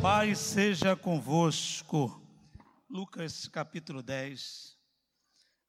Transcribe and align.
Paz 0.00 0.38
seja 0.38 0.94
convosco. 0.94 2.22
Lucas 2.88 3.48
capítulo 3.48 4.00
10, 4.00 4.78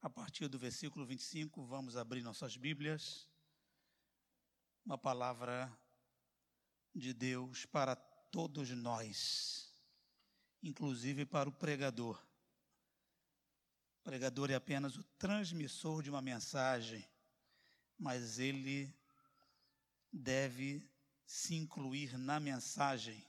a 0.04 0.10
partir 0.10 0.48
do 0.48 0.60
versículo 0.60 1.04
25, 1.04 1.66
vamos 1.66 1.98
abrir 1.98 2.22
nossas 2.22 2.56
Bíblias. 2.56 3.28
Uma 4.86 5.00
palavra 5.00 5.76
de 6.94 7.12
Deus 7.12 7.66
para 7.66 7.96
todos 7.96 8.70
nós, 8.70 9.74
inclusive 10.62 11.26
para 11.26 11.50
o 11.50 11.52
pregador. 11.52 12.24
O 14.00 14.04
pregador 14.04 14.52
é 14.52 14.56
apenas 14.56 14.96
o 14.96 15.04
transmissor 15.18 16.04
de 16.04 16.12
uma 16.12 16.22
mensagem, 16.22 17.04
mas 17.98 18.38
ele 18.38 18.96
deve 20.14 20.88
se 21.26 21.56
incluir 21.56 22.16
na 22.16 22.40
mensagem 22.40 23.28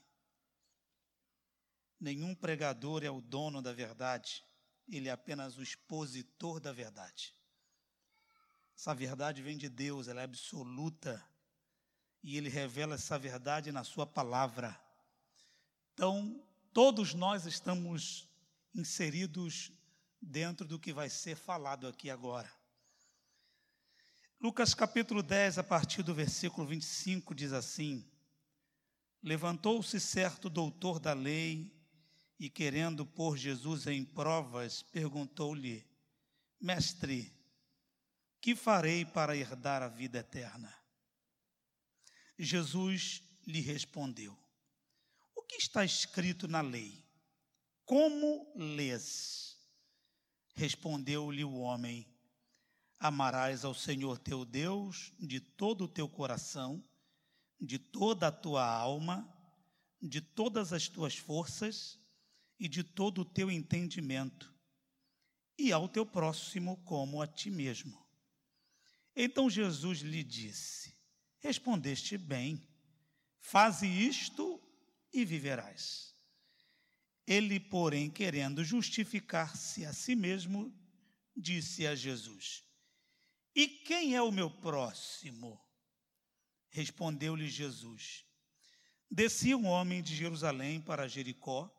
Nenhum 2.01 2.35
pregador 2.35 3.05
é 3.05 3.11
o 3.11 3.21
dono 3.21 3.61
da 3.61 3.75
verdade, 3.75 4.43
ele 4.89 5.09
é 5.09 5.13
apenas 5.13 5.59
o 5.59 5.63
expositor 5.63 6.59
da 6.59 6.73
verdade. 6.73 7.35
Essa 8.75 8.95
verdade 8.95 9.43
vem 9.43 9.59
de 9.59 9.69
Deus, 9.69 10.09
ela 10.09 10.23
é 10.23 10.25
absoluta, 10.25 11.23
e 12.23 12.39
ele 12.39 12.49
revela 12.49 12.95
essa 12.95 13.19
verdade 13.19 13.71
na 13.71 13.85
sua 13.85 14.07
palavra. 14.07 14.81
Então, 15.93 16.43
todos 16.73 17.13
nós 17.13 17.45
estamos 17.45 18.27
inseridos 18.75 19.71
dentro 20.21 20.67
do 20.67 20.79
que 20.79 20.95
vai 20.95 21.11
ser 21.11 21.37
falado 21.37 21.87
aqui 21.87 22.09
agora. 22.09 22.51
Lucas 24.41 24.73
capítulo 24.73 25.23
10, 25.23 25.59
a 25.59 25.63
partir 25.63 26.03
do 26.03 26.15
versículo 26.15 26.67
25, 26.67 27.35
diz 27.35 27.53
assim: 27.53 28.11
Levantou-se 29.23 30.01
certo 30.01 30.49
doutor 30.49 30.99
da 30.99 31.13
lei 31.13 31.80
e, 32.41 32.49
querendo 32.49 33.05
pôr 33.05 33.37
Jesus 33.37 33.87
em 33.87 34.03
provas, 34.03 34.83
perguntou-lhe: 34.83 35.87
Mestre, 36.59 37.31
que 38.41 38.57
farei 38.57 39.05
para 39.05 39.37
herdar 39.37 39.83
a 39.83 39.89
vida 39.89 40.21
eterna? 40.21 40.75
Jesus 42.39 43.23
lhe 43.47 43.61
respondeu: 43.61 44.35
O 45.37 45.43
que 45.43 45.57
está 45.57 45.85
escrito 45.85 46.49
na 46.49 46.63
lei? 46.63 47.05
Como 47.85 48.51
lês? 48.57 49.59
Respondeu-lhe 50.55 51.45
o 51.45 51.59
homem: 51.59 52.11
Amarás 52.99 53.67
ao 53.67 53.75
Senhor 53.75 54.19
teu 54.19 54.47
Deus 54.47 55.13
de 55.19 55.41
todo 55.41 55.85
o 55.85 55.89
teu 55.89 56.09
coração, 56.09 56.83
de 57.61 57.79
toda 57.79 58.29
a 58.29 58.33
tua 58.33 58.65
alma, 58.65 59.31
de 60.01 60.23
todas 60.23 60.73
as 60.73 60.89
tuas 60.89 61.15
forças 61.15 62.00
e 62.61 62.69
de 62.69 62.85
todo 62.85 63.23
o 63.23 63.25
teu 63.25 63.51
entendimento, 63.51 64.55
e 65.59 65.73
ao 65.73 65.89
teu 65.89 66.05
próximo 66.05 66.77
como 66.85 67.23
a 67.23 67.27
ti 67.27 67.51
mesmo. 67.51 68.07
Então 69.17 69.49
Jesus 69.49 70.01
lhe 70.01 70.23
disse: 70.23 70.95
Respondeste 71.39 72.19
bem, 72.19 72.63
faze 73.39 73.87
isto 73.87 74.63
e 75.11 75.25
viverás. 75.25 76.15
Ele, 77.27 77.59
porém, 77.59 78.11
querendo 78.11 78.63
justificar-se 78.63 79.87
a 79.87 79.93
si 79.95 80.15
mesmo, 80.15 80.71
disse 81.35 81.87
a 81.87 81.95
Jesus: 81.95 82.63
E 83.55 83.67
quem 83.67 84.15
é 84.15 84.21
o 84.21 84.31
meu 84.31 84.51
próximo? 84.51 85.59
Respondeu-lhe 86.69 87.49
Jesus: 87.49 88.27
Descia 89.11 89.57
um 89.57 89.67
homem 89.67 90.03
de 90.03 90.15
Jerusalém 90.15 90.81
para 90.81 91.09
Jericó 91.09 91.75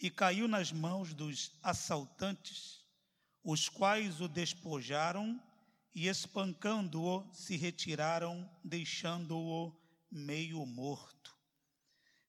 e 0.00 0.10
caiu 0.10 0.48
nas 0.48 0.72
mãos 0.72 1.14
dos 1.14 1.52
assaltantes, 1.62 2.84
os 3.42 3.68
quais 3.68 4.20
o 4.20 4.28
despojaram 4.28 5.40
e, 5.94 6.08
espancando-o, 6.08 7.24
se 7.32 7.56
retiraram, 7.56 8.50
deixando-o 8.62 9.72
meio 10.10 10.64
morto. 10.66 11.34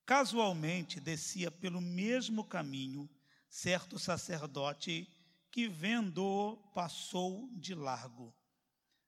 Casualmente 0.06 1.00
descia 1.00 1.50
pelo 1.50 1.82
mesmo 1.82 2.44
caminho 2.44 3.10
certo 3.50 3.98
sacerdote 3.98 5.08
que, 5.50 5.68
vendo-o, 5.68 6.58
passou 6.74 7.50
de 7.54 7.74
largo. 7.74 8.36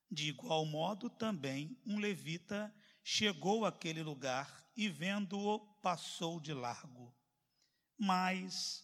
De 0.10 0.30
igual 0.30 0.66
modo, 0.66 1.10
também 1.10 1.78
um 1.86 2.00
levita 2.00 2.74
chegou 3.04 3.66
àquele 3.66 4.02
lugar 4.02 4.66
e, 4.76 4.88
vendo-o, 4.88 5.60
passou 5.82 6.40
de 6.40 6.54
largo. 6.54 7.17
Mas 7.98 8.84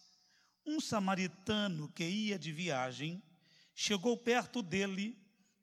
um 0.66 0.80
samaritano 0.80 1.88
que 1.90 2.04
ia 2.04 2.38
de 2.38 2.50
viagem 2.52 3.22
chegou 3.74 4.16
perto 4.16 4.62
dele, 4.62 5.18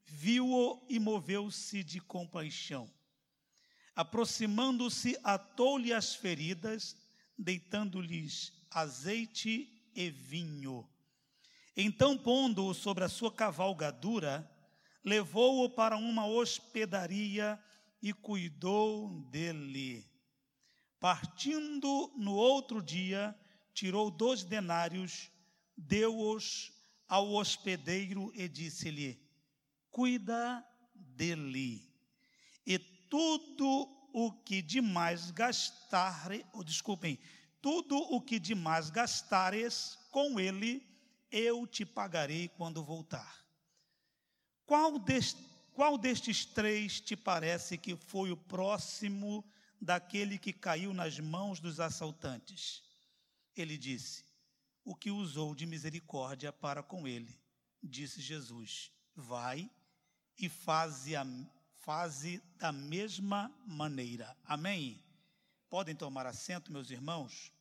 viu-o 0.05 0.85
e 0.89 0.99
moveu-se 0.99 1.83
de 1.83 1.99
compaixão. 1.99 2.91
Aproximando-se, 3.95 5.17
atou-lhe 5.23 5.91
as 5.91 6.15
feridas, 6.15 6.95
deitando-lhes 7.37 8.53
azeite 8.69 9.69
e 9.93 10.09
vinho. 10.09 10.87
Então, 11.75 12.17
pondo-o 12.17 12.73
sobre 12.73 13.03
a 13.03 13.09
sua 13.09 13.31
cavalgadura, 13.31 14.49
levou-o 15.03 15.69
para 15.69 15.97
uma 15.97 16.25
hospedaria 16.25 17.59
e 18.01 18.13
cuidou 18.13 19.21
dele. 19.29 20.09
Partindo 20.99 22.13
no 22.17 22.33
outro 22.33 22.81
dia, 22.81 23.35
tirou 23.81 24.11
dois 24.11 24.43
denários, 24.43 25.31
deu-os 25.75 26.71
ao 27.07 27.33
hospedeiro 27.33 28.31
e 28.35 28.47
disse-lhe: 28.47 29.19
Cuida 29.89 30.63
dele, 30.93 31.91
e 32.63 32.77
tudo 32.77 33.89
o 34.13 34.31
que 34.33 34.61
demais 34.61 35.31
gastar, 35.31 36.29
ou 36.53 36.63
desculpem, 36.63 37.17
tudo 37.59 37.97
o 37.97 38.21
que 38.21 38.39
demais 38.39 38.91
gastares 38.91 39.97
com 40.11 40.39
ele, 40.39 40.87
eu 41.31 41.65
te 41.65 41.83
pagarei 41.83 42.49
quando 42.49 42.83
voltar. 42.83 43.43
Qual, 44.63 44.99
dest, 44.99 45.35
qual 45.73 45.97
destes 45.97 46.45
três 46.45 47.01
te 47.01 47.15
parece 47.15 47.79
que 47.79 47.95
foi 47.95 48.31
o 48.31 48.37
próximo 48.37 49.43
daquele 49.81 50.37
que 50.37 50.53
caiu 50.53 50.93
nas 50.93 51.19
mãos 51.19 51.59
dos 51.59 51.79
assaltantes. 51.79 52.90
Ele 53.55 53.77
disse: 53.77 54.25
O 54.83 54.95
que 54.95 55.11
usou 55.11 55.53
de 55.53 55.65
misericórdia 55.65 56.51
para 56.51 56.81
com 56.81 57.07
ele. 57.07 57.39
Disse 57.83 58.21
Jesus: 58.21 58.91
Vai 59.15 59.69
e 60.37 60.49
faze, 60.49 61.15
a, 61.15 61.25
faze 61.79 62.39
da 62.57 62.71
mesma 62.71 63.49
maneira. 63.65 64.37
Amém? 64.43 65.03
Podem 65.69 65.95
tomar 65.95 66.25
assento, 66.25 66.71
meus 66.71 66.89
irmãos? 66.89 67.51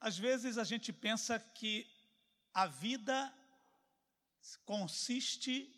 Às 0.00 0.18
vezes 0.18 0.58
a 0.58 0.64
gente 0.64 0.92
pensa 0.92 1.38
que 1.38 1.86
a 2.52 2.66
vida 2.66 3.32
consiste 4.64 5.72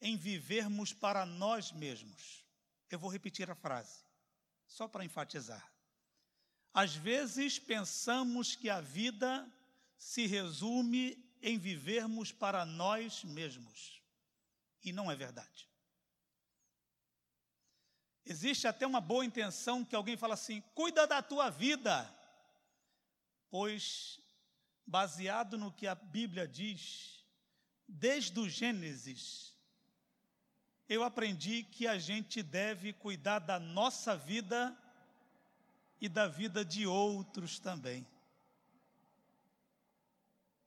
em 0.00 0.16
vivermos 0.16 0.92
para 0.92 1.24
nós 1.24 1.72
mesmos. 1.72 2.44
Eu 2.90 2.98
vou 2.98 3.10
repetir 3.10 3.50
a 3.50 3.54
frase, 3.54 4.04
só 4.66 4.86
para 4.86 5.04
enfatizar. 5.04 5.72
Às 6.72 6.94
vezes 6.94 7.58
pensamos 7.58 8.54
que 8.54 8.68
a 8.68 8.80
vida 8.80 9.50
se 9.96 10.26
resume 10.26 11.24
em 11.42 11.58
vivermos 11.58 12.32
para 12.32 12.66
nós 12.66 13.24
mesmos. 13.24 14.02
E 14.84 14.92
não 14.92 15.10
é 15.10 15.16
verdade. 15.16 15.68
Existe 18.24 18.66
até 18.66 18.86
uma 18.86 19.00
boa 19.00 19.24
intenção 19.24 19.84
que 19.84 19.94
alguém 19.94 20.16
fala 20.16 20.34
assim: 20.34 20.60
cuida 20.74 21.06
da 21.06 21.22
tua 21.22 21.48
vida, 21.48 22.12
pois, 23.48 24.20
baseado 24.84 25.56
no 25.56 25.72
que 25.72 25.86
a 25.86 25.94
Bíblia 25.94 26.46
diz, 26.46 27.24
desde 27.88 28.38
o 28.38 28.48
Gênesis, 28.48 29.55
eu 30.88 31.02
aprendi 31.02 31.64
que 31.64 31.86
a 31.86 31.98
gente 31.98 32.42
deve 32.42 32.92
cuidar 32.92 33.40
da 33.40 33.58
nossa 33.58 34.16
vida 34.16 34.76
e 36.00 36.08
da 36.08 36.28
vida 36.28 36.64
de 36.64 36.86
outros 36.86 37.58
também. 37.58 38.06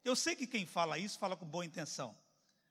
Eu 0.04 0.16
sei 0.16 0.36
que 0.36 0.48
quem 0.48 0.66
fala 0.66 0.98
isso 0.98 1.18
fala 1.20 1.38
com 1.38 1.46
boa 1.46 1.66
intenção. 1.66 2.18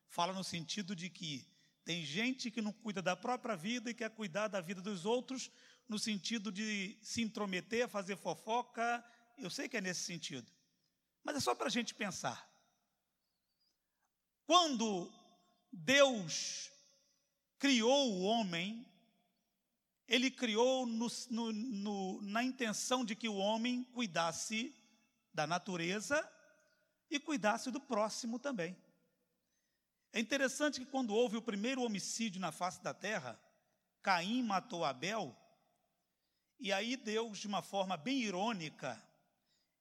Fala 0.09 0.33
no 0.33 0.45
sentido 0.45 0.95
de 0.95 1.09
que 1.09 1.47
tem 1.85 2.05
gente 2.05 2.51
que 2.51 2.61
não 2.61 2.73
cuida 2.73 3.01
da 3.01 3.17
própria 3.17 3.57
vida 3.57 3.91
e 3.91 3.95
quer 3.95 4.11
cuidar 4.11 4.49
da 4.49 4.61
vida 4.61 4.83
dos 4.83 5.07
outros, 5.07 5.51
no 5.89 5.99
sentido 5.99 6.53
de 6.53 6.99
se 7.01 7.23
intrometer, 7.23 7.89
fazer 7.89 8.17
fofoca. 8.17 9.03
Eu 9.39 9.49
sei 9.49 9.69
que 9.69 9.77
é 9.77 9.81
nesse 9.81 10.03
sentido. 10.03 10.51
Mas 11.25 11.37
é 11.37 11.41
só 11.41 11.55
para 11.55 11.69
a 11.69 11.71
gente 11.71 11.95
pensar. 11.95 12.47
Quando 14.47 15.11
Deus 15.73 16.71
criou 17.59 18.13
o 18.13 18.23
homem, 18.23 18.87
ele 20.07 20.31
criou 20.31 20.87
no, 20.87 21.09
no, 21.31 21.53
no, 21.53 22.23
na 22.23 22.43
intenção 22.43 23.05
de 23.05 23.15
que 23.15 23.29
o 23.29 23.37
homem 23.37 23.85
cuidasse 23.85 24.75
da 25.35 25.47
natureza 25.47 26.27
e 27.11 27.19
cuidasse 27.19 27.71
do 27.71 27.81
próximo 27.81 28.39
também. 28.39 28.77
É 30.13 30.21
interessante 30.21 30.81
que 30.81 30.91
quando 30.91 31.15
houve 31.15 31.37
o 31.37 31.43
primeiro 31.43 31.83
homicídio 31.83 32.41
na 32.41 32.51
face 32.51 32.83
da 32.83 32.95
terra, 32.95 33.39
Caim 34.03 34.43
matou 34.43 34.85
Abel, 34.85 35.37
e 36.59 36.73
aí 36.73 36.97
Deus, 36.97 37.39
de 37.39 37.47
uma 37.47 37.63
forma 37.63 37.97
bem 37.97 38.19
irônica, 38.21 39.01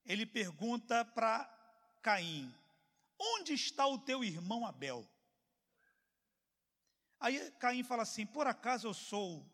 ele 0.06 0.26
pergunta 0.26 1.04
para 1.06 1.46
Caim: 2.02 2.54
Onde 3.18 3.54
está 3.54 3.88
o 3.88 3.98
teu 3.98 4.24
irmão 4.24 4.66
Abel? 4.66 5.08
Aí 7.20 7.52
Caim 7.60 7.84
fala 7.84 8.04
assim: 8.04 8.26
Por 8.26 8.48
acaso 8.48 8.88
eu 8.88 8.94
sou 8.94 9.46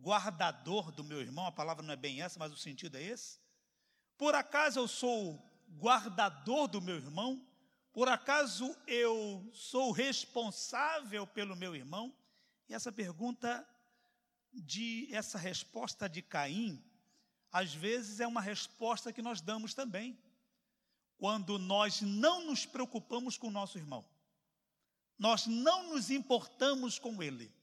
guardador 0.00 0.92
do 0.92 1.02
meu 1.02 1.20
irmão? 1.20 1.46
A 1.46 1.52
palavra 1.52 1.84
não 1.84 1.92
é 1.92 1.96
bem 1.96 2.22
essa, 2.22 2.38
mas 2.38 2.52
o 2.52 2.56
sentido 2.56 2.96
é 2.96 3.02
esse. 3.02 3.38
Por 4.16 4.34
acaso 4.34 4.78
eu 4.78 4.88
sou 4.88 5.42
guardador 5.78 6.68
do 6.68 6.80
meu 6.80 6.96
irmão? 6.96 7.46
Por 7.92 8.08
acaso 8.08 8.76
eu 8.86 9.48
sou 9.52 9.90
responsável 9.90 11.26
pelo 11.26 11.56
meu 11.56 11.74
irmão? 11.74 12.14
E 12.68 12.74
essa 12.74 12.92
pergunta 12.92 13.66
de 14.52 15.08
essa 15.12 15.38
resposta 15.38 16.08
de 16.08 16.22
Caim, 16.22 16.82
às 17.50 17.74
vezes 17.74 18.20
é 18.20 18.26
uma 18.26 18.40
resposta 18.40 19.12
que 19.12 19.22
nós 19.22 19.40
damos 19.40 19.74
também, 19.74 20.18
quando 21.18 21.58
nós 21.58 22.00
não 22.00 22.46
nos 22.46 22.64
preocupamos 22.64 23.36
com 23.36 23.48
o 23.48 23.52
nosso 23.52 23.76
irmão, 23.76 24.04
nós 25.20 25.46
não 25.46 25.92
nos 25.92 26.10
importamos 26.10 26.98
com 26.98 27.22
ele. 27.22 27.54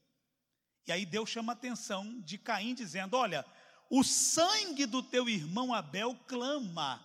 E 0.86 0.92
aí 0.92 1.04
Deus 1.04 1.28
chama 1.28 1.52
a 1.52 1.56
atenção 1.56 2.20
de 2.20 2.38
Caim, 2.38 2.72
dizendo: 2.72 3.16
Olha, 3.16 3.44
o 3.90 4.04
sangue 4.04 4.86
do 4.86 5.02
teu 5.02 5.28
irmão 5.28 5.74
Abel 5.74 6.14
clama. 6.28 7.04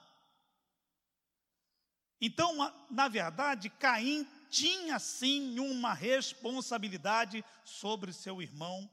Então, 2.21 2.55
na 2.89 3.07
verdade, 3.07 3.69
Caim 3.71 4.25
tinha 4.49 4.99
sim 4.99 5.59
uma 5.59 5.91
responsabilidade 5.91 7.43
sobre 7.65 8.13
seu 8.13 8.39
irmão 8.39 8.87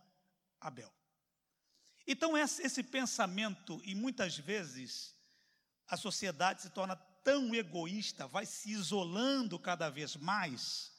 Abel. 0.58 0.90
Então, 2.06 2.36
esse 2.36 2.82
pensamento, 2.82 3.80
e 3.84 3.94
muitas 3.94 4.36
vezes 4.38 5.14
a 5.86 5.96
sociedade 5.96 6.62
se 6.62 6.70
torna 6.70 6.96
tão 7.22 7.54
egoísta, 7.54 8.26
vai 8.26 8.46
se 8.46 8.70
isolando 8.70 9.58
cada 9.58 9.90
vez 9.90 10.16
mais, 10.16 10.90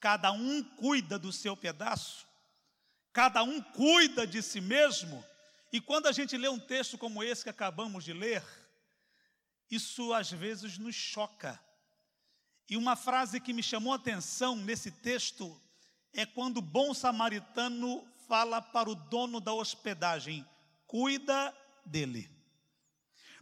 cada 0.00 0.32
um 0.32 0.62
cuida 0.62 1.18
do 1.18 1.32
seu 1.32 1.56
pedaço, 1.56 2.26
cada 3.12 3.42
um 3.42 3.60
cuida 3.60 4.26
de 4.26 4.42
si 4.42 4.60
mesmo, 4.60 5.24
e 5.72 5.80
quando 5.80 6.06
a 6.06 6.12
gente 6.12 6.36
lê 6.36 6.48
um 6.48 6.58
texto 6.58 6.96
como 6.96 7.22
esse 7.22 7.44
que 7.44 7.50
acabamos 7.50 8.04
de 8.04 8.12
ler, 8.12 8.42
isso 9.70 10.12
às 10.14 10.30
vezes 10.30 10.78
nos 10.78 10.94
choca. 10.94 11.60
E 12.68 12.76
uma 12.76 12.96
frase 12.96 13.40
que 13.40 13.52
me 13.52 13.62
chamou 13.62 13.92
a 13.92 13.96
atenção 13.96 14.56
nesse 14.56 14.90
texto 14.90 15.60
é 16.12 16.24
quando 16.24 16.58
o 16.58 16.62
bom 16.62 16.94
samaritano 16.94 18.06
fala 18.26 18.60
para 18.60 18.88
o 18.90 18.94
dono 18.94 19.40
da 19.40 19.52
hospedagem: 19.52 20.46
cuida 20.86 21.54
dele. 21.84 22.30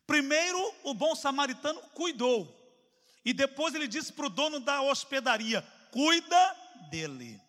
Primeiro, 0.07 0.59
o 0.85 0.95
bom 0.95 1.15
samaritano 1.15 1.81
cuidou, 1.91 2.53
e 3.25 3.33
depois 3.33 3.75
ele 3.75 3.89
disse 3.89 4.13
para 4.13 4.27
o 4.27 4.31
dono 4.31 4.61
da 4.61 4.83
hospedaria: 4.83 5.67
cuida 5.97 6.57
dele. 6.91 7.41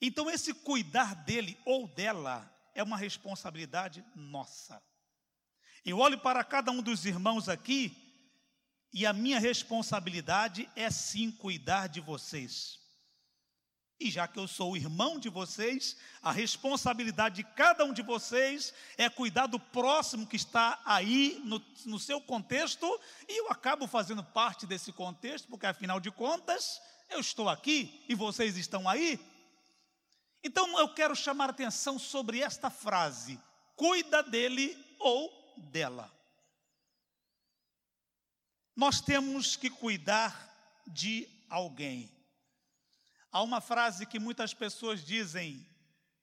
Então, 0.00 0.30
esse 0.30 0.54
cuidar 0.54 1.16
dele 1.16 1.58
ou 1.64 1.88
dela 1.88 2.48
é 2.76 2.80
uma 2.80 2.96
responsabilidade 2.96 4.04
nossa. 4.14 4.80
Eu 5.84 5.98
olho 5.98 6.20
para 6.20 6.44
cada 6.44 6.70
um 6.70 6.80
dos 6.80 7.04
irmãos 7.04 7.48
aqui, 7.48 7.98
e 8.92 9.04
a 9.04 9.12
minha 9.12 9.40
responsabilidade 9.40 10.70
é 10.76 10.88
sim 10.92 11.32
cuidar 11.32 11.88
de 11.88 12.00
vocês. 12.00 12.78
E 13.98 14.08
já 14.08 14.28
que 14.28 14.38
eu 14.38 14.46
sou 14.46 14.72
o 14.72 14.76
irmão 14.76 15.18
de 15.18 15.28
vocês, 15.28 15.96
a 16.20 16.30
responsabilidade 16.30 17.36
de 17.36 17.44
cada 17.44 17.84
um 17.84 17.92
de 17.92 18.02
vocês 18.02 18.72
é 18.96 19.08
cuidar 19.08 19.46
do 19.46 19.58
próximo 19.58 20.26
que 20.26 20.36
está 20.36 20.80
aí 20.84 21.40
no, 21.44 21.60
no 21.84 21.98
seu 21.98 22.20
contexto, 22.20 22.86
e 23.28 23.40
eu 23.40 23.50
acabo 23.50 23.88
fazendo 23.88 24.22
parte 24.22 24.66
desse 24.66 24.92
contexto, 24.92 25.48
porque 25.48 25.66
afinal 25.66 25.98
de 25.98 26.12
contas, 26.12 26.80
eu 27.12 27.20
estou 27.20 27.48
aqui 27.48 28.04
e 28.08 28.14
vocês 28.14 28.56
estão 28.56 28.88
aí. 28.88 29.20
Então 30.42 30.78
eu 30.78 30.92
quero 30.92 31.14
chamar 31.14 31.50
atenção 31.50 31.98
sobre 31.98 32.40
esta 32.40 32.70
frase: 32.70 33.38
cuida 33.76 34.22
dele 34.22 34.76
ou 34.98 35.30
dela. 35.70 36.10
Nós 38.74 39.00
temos 39.00 39.54
que 39.54 39.70
cuidar 39.70 40.50
de 40.86 41.28
alguém. 41.48 42.10
Há 43.30 43.42
uma 43.42 43.60
frase 43.60 44.06
que 44.06 44.18
muitas 44.18 44.54
pessoas 44.54 45.04
dizem: 45.04 45.66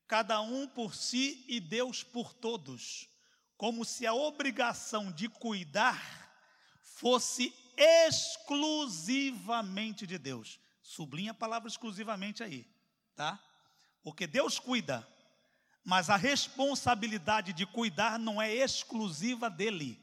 cada 0.07 0.41
um 0.41 0.67
por 0.67 0.95
si 0.95 1.45
e 1.47 1.59
Deus 1.59 2.03
por 2.03 2.33
todos, 2.33 3.07
como 3.55 3.85
se 3.85 4.05
a 4.05 4.13
obrigação 4.13 5.11
de 5.11 5.29
cuidar 5.29 6.27
fosse 6.81 7.53
exclusivamente 7.77 10.05
de 10.05 10.17
Deus. 10.17 10.59
Sublinha 10.89 11.31
a 11.31 11.35
palavra 11.35 11.69
exclusivamente 11.69 12.41
aí, 12.41 12.65
tá? 13.15 13.39
Porque 14.01 14.25
Deus 14.25 14.57
cuida, 14.57 15.07
mas 15.83 16.09
a 16.09 16.15
responsabilidade 16.15 17.53
de 17.53 17.65
cuidar 17.65 18.17
não 18.17 18.41
é 18.41 18.51
exclusiva 18.51 19.49
dele. 19.49 20.01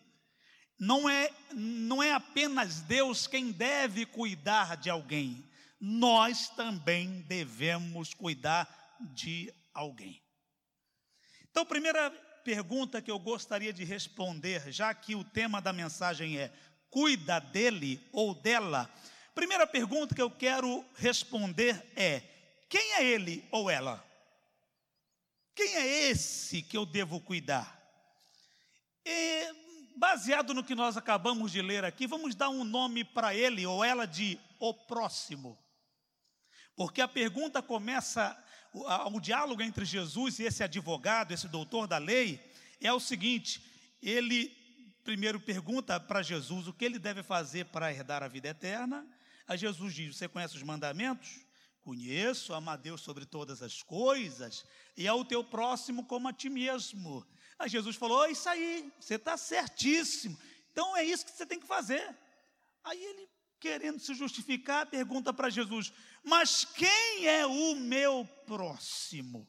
Não 0.78 1.08
é, 1.08 1.32
não 1.52 2.02
é 2.02 2.12
apenas 2.12 2.82
Deus 2.82 3.26
quem 3.26 3.50
deve 3.50 4.06
cuidar 4.06 4.76
de 4.76 4.88
alguém 4.88 5.44
nós 5.80 6.48
também 6.48 7.20
devemos 7.22 8.14
cuidar 8.14 8.68
de 9.00 9.52
alguém. 9.74 10.22
Então, 11.50 11.66
primeira 11.66 12.10
pergunta 12.44 13.02
que 13.02 13.10
eu 13.10 13.18
gostaria 13.18 13.72
de 13.72 13.84
responder, 13.84 14.72
já 14.72 14.94
que 14.94 15.14
o 15.14 15.24
tema 15.24 15.60
da 15.60 15.72
mensagem 15.72 16.38
é 16.38 16.52
cuida 16.90 17.38
dele 17.38 18.00
ou 18.12 18.34
dela, 18.34 18.90
primeira 19.36 19.66
pergunta 19.66 20.14
que 20.14 20.22
eu 20.22 20.30
quero 20.30 20.82
responder 20.94 21.86
é: 21.94 22.22
quem 22.70 22.94
é 22.94 23.04
ele 23.04 23.46
ou 23.50 23.70
ela? 23.70 24.02
Quem 25.54 25.76
é 25.76 26.08
esse 26.08 26.62
que 26.62 26.76
eu 26.76 26.86
devo 26.86 27.20
cuidar? 27.20 27.78
E, 29.04 29.54
baseado 29.94 30.54
no 30.54 30.64
que 30.64 30.74
nós 30.74 30.96
acabamos 30.96 31.52
de 31.52 31.60
ler 31.60 31.84
aqui, 31.84 32.06
vamos 32.06 32.34
dar 32.34 32.48
um 32.48 32.64
nome 32.64 33.04
para 33.04 33.34
ele 33.34 33.66
ou 33.66 33.84
ela 33.84 34.06
de 34.06 34.40
o 34.58 34.72
próximo. 34.72 35.56
Porque 36.74 37.02
a 37.02 37.08
pergunta 37.08 37.62
começa, 37.62 38.36
o, 38.72 39.16
o 39.16 39.20
diálogo 39.20 39.62
entre 39.62 39.84
Jesus 39.84 40.38
e 40.38 40.44
esse 40.44 40.62
advogado, 40.62 41.32
esse 41.32 41.46
doutor 41.46 41.86
da 41.86 41.98
lei, 41.98 42.40
é 42.80 42.90
o 42.90 42.98
seguinte: 42.98 43.62
ele 44.00 44.50
primeiro 45.04 45.38
pergunta 45.38 46.00
para 46.00 46.22
Jesus 46.22 46.66
o 46.66 46.72
que 46.72 46.86
ele 46.86 46.98
deve 46.98 47.22
fazer 47.22 47.66
para 47.66 47.92
herdar 47.92 48.22
a 48.22 48.28
vida 48.28 48.48
eterna. 48.48 49.06
Aí 49.46 49.56
Jesus 49.56 49.94
diz: 49.94 50.16
Você 50.16 50.28
conhece 50.28 50.56
os 50.56 50.62
mandamentos? 50.62 51.40
Conheço, 51.82 52.52
ama 52.52 52.72
a 52.72 52.76
Deus 52.76 53.00
sobre 53.00 53.24
todas 53.24 53.62
as 53.62 53.80
coisas 53.82 54.64
e 54.96 55.06
ao 55.06 55.24
teu 55.24 55.44
próximo 55.44 56.04
como 56.04 56.26
a 56.26 56.32
ti 56.32 56.48
mesmo. 56.48 57.24
Aí 57.58 57.68
Jesus 57.68 57.96
falou: 57.96 58.24
é 58.24 58.32
Isso 58.32 58.48
aí, 58.48 58.92
você 58.98 59.14
está 59.14 59.36
certíssimo. 59.36 60.36
Então 60.72 60.96
é 60.96 61.04
isso 61.04 61.24
que 61.24 61.32
você 61.32 61.46
tem 61.46 61.60
que 61.60 61.66
fazer. 61.66 62.16
Aí 62.82 63.02
ele 63.02 63.28
querendo 63.60 63.98
se 63.98 64.14
justificar, 64.14 64.86
pergunta 64.86 65.32
para 65.32 65.50
Jesus: 65.50 65.92
Mas 66.24 66.64
quem 66.64 67.26
é 67.26 67.46
o 67.46 67.74
meu 67.76 68.28
próximo? 68.46 69.48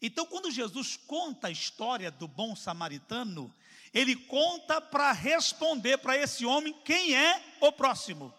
Então, 0.00 0.26
quando 0.26 0.50
Jesus 0.50 0.96
conta 0.96 1.46
a 1.46 1.50
história 1.50 2.10
do 2.10 2.26
bom 2.26 2.56
samaritano, 2.56 3.54
ele 3.94 4.16
conta 4.16 4.80
para 4.80 5.12
responder 5.12 5.98
para 5.98 6.16
esse 6.16 6.44
homem 6.44 6.74
quem 6.84 7.14
é 7.14 7.56
o 7.60 7.70
próximo. 7.70 8.34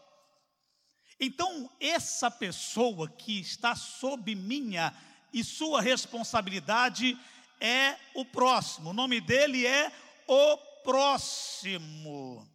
Então, 1.20 1.70
essa 1.80 2.30
pessoa 2.30 3.10
que 3.10 3.40
está 3.40 3.76
sob 3.76 4.34
minha 4.36 4.94
e 5.32 5.44
sua 5.44 5.82
responsabilidade 5.82 7.18
é 7.60 7.98
o 8.14 8.26
próximo. 8.26 8.90
O 8.90 8.94
nome 8.94 9.22
dele 9.22 9.66
é 9.66 9.92
o 10.28 10.58
próximo. 10.84 12.48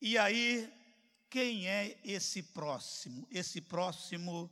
E 0.00 0.16
aí 0.16 0.72
quem 1.34 1.66
é 1.66 1.98
esse 2.04 2.44
próximo? 2.44 3.26
Esse 3.28 3.60
próximo, 3.60 4.48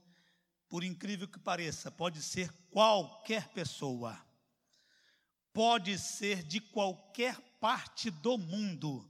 por 0.68 0.82
incrível 0.82 1.28
que 1.28 1.38
pareça, 1.38 1.92
pode 1.92 2.20
ser 2.20 2.52
qualquer 2.72 3.48
pessoa, 3.50 4.20
pode 5.52 5.96
ser 5.96 6.42
de 6.42 6.60
qualquer 6.60 7.40
parte 7.60 8.10
do 8.10 8.36
mundo 8.36 9.08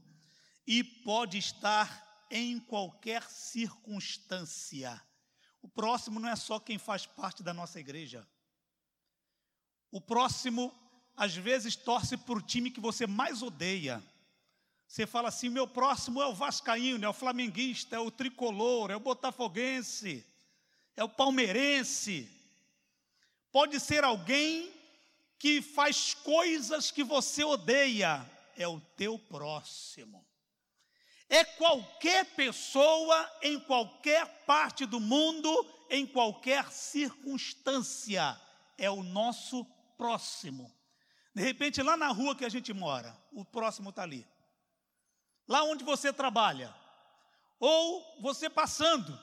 e 0.67 0.85
pode 0.85 1.39
estar 1.39 2.12
em 2.33 2.59
qualquer 2.59 3.23
circunstância. 3.31 5.01
O 5.61 5.69
próximo 5.69 6.19
não 6.19 6.31
é 6.31 6.35
só 6.35 6.59
quem 6.59 6.79
faz 6.79 7.05
parte 7.05 7.43
da 7.43 7.53
nossa 7.53 7.79
igreja. 7.79 8.27
O 9.91 10.01
próximo, 10.01 10.75
às 11.15 11.37
vezes, 11.37 11.77
torce 11.77 12.17
por 12.17 12.39
o 12.39 12.43
time 12.43 12.71
que 12.71 12.81
você 12.81 13.07
mais 13.07 13.43
odeia. 13.43 14.03
Você 14.89 15.07
fala 15.07 15.29
assim: 15.29 15.51
meu 15.51 15.69
próximo 15.69 16.23
é 16.23 16.27
o 16.27 16.35
Vascaíno, 16.35 17.05
é 17.05 17.09
o 17.09 17.13
Flamenguista, 17.13 17.97
é 17.97 17.99
o 17.99 18.11
Tricolor, 18.11 18.91
é 18.91 18.97
o 18.97 19.01
Botafoguense, 19.01 20.25
é 20.97 21.05
o 21.05 21.09
Palmeirense. 21.09 22.29
Pode 23.53 23.79
ser 23.79 24.03
alguém 24.03 24.73
que 25.39 25.61
faz 25.61 26.15
coisas 26.15 26.91
que 26.91 27.05
você 27.05 27.45
odeia, 27.45 28.25
é 28.57 28.67
o 28.67 28.81
teu 28.81 29.19
próximo. 29.19 30.27
É 31.33 31.45
qualquer 31.45 32.27
pessoa 32.37 33.39
em 33.41 33.59
qualquer 33.59 34.45
parte 34.45 34.85
do 34.85 35.01
mundo, 35.01 35.49
em 35.89 36.05
qualquer 36.05 36.71
circunstância, 36.71 38.39
é 38.77 38.91
o 38.91 39.03
nosso 39.03 39.65
próximo. 39.97 40.71
De 41.35 41.43
repente, 41.43 41.81
lá 41.81 41.97
na 41.97 42.09
rua 42.09 42.37
que 42.37 42.45
a 42.45 42.51
gente 42.51 42.71
mora, 42.75 43.17
o 43.33 43.47
próximo 43.47 43.89
está 43.89 44.03
ali. 44.03 44.27
Lá 45.49 45.63
onde 45.63 45.83
você 45.83 46.13
trabalha, 46.13 46.71
ou 47.59 48.21
você 48.21 48.51
passando. 48.51 49.19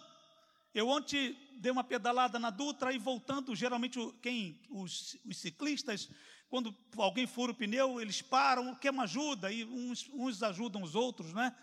Eu 0.74 0.90
ontem 0.90 1.38
dei 1.60 1.72
uma 1.72 1.84
pedalada 1.84 2.40
na 2.40 2.50
Dutra 2.50 2.92
e 2.92 2.98
voltando, 2.98 3.56
geralmente 3.56 4.00
quem 4.20 4.60
os, 4.72 5.16
os 5.24 5.38
ciclistas, 5.38 6.10
quando 6.50 6.76
alguém 6.98 7.28
fura 7.28 7.52
o 7.52 7.56
pneu, 7.56 8.02
eles 8.02 8.20
param, 8.20 8.74
quer 8.74 8.90
uma 8.90 9.04
ajuda, 9.04 9.52
e 9.52 9.64
uns, 9.64 10.10
uns 10.12 10.42
ajudam 10.42 10.82
os 10.82 10.96
outros, 10.96 11.34
né? 11.34 11.56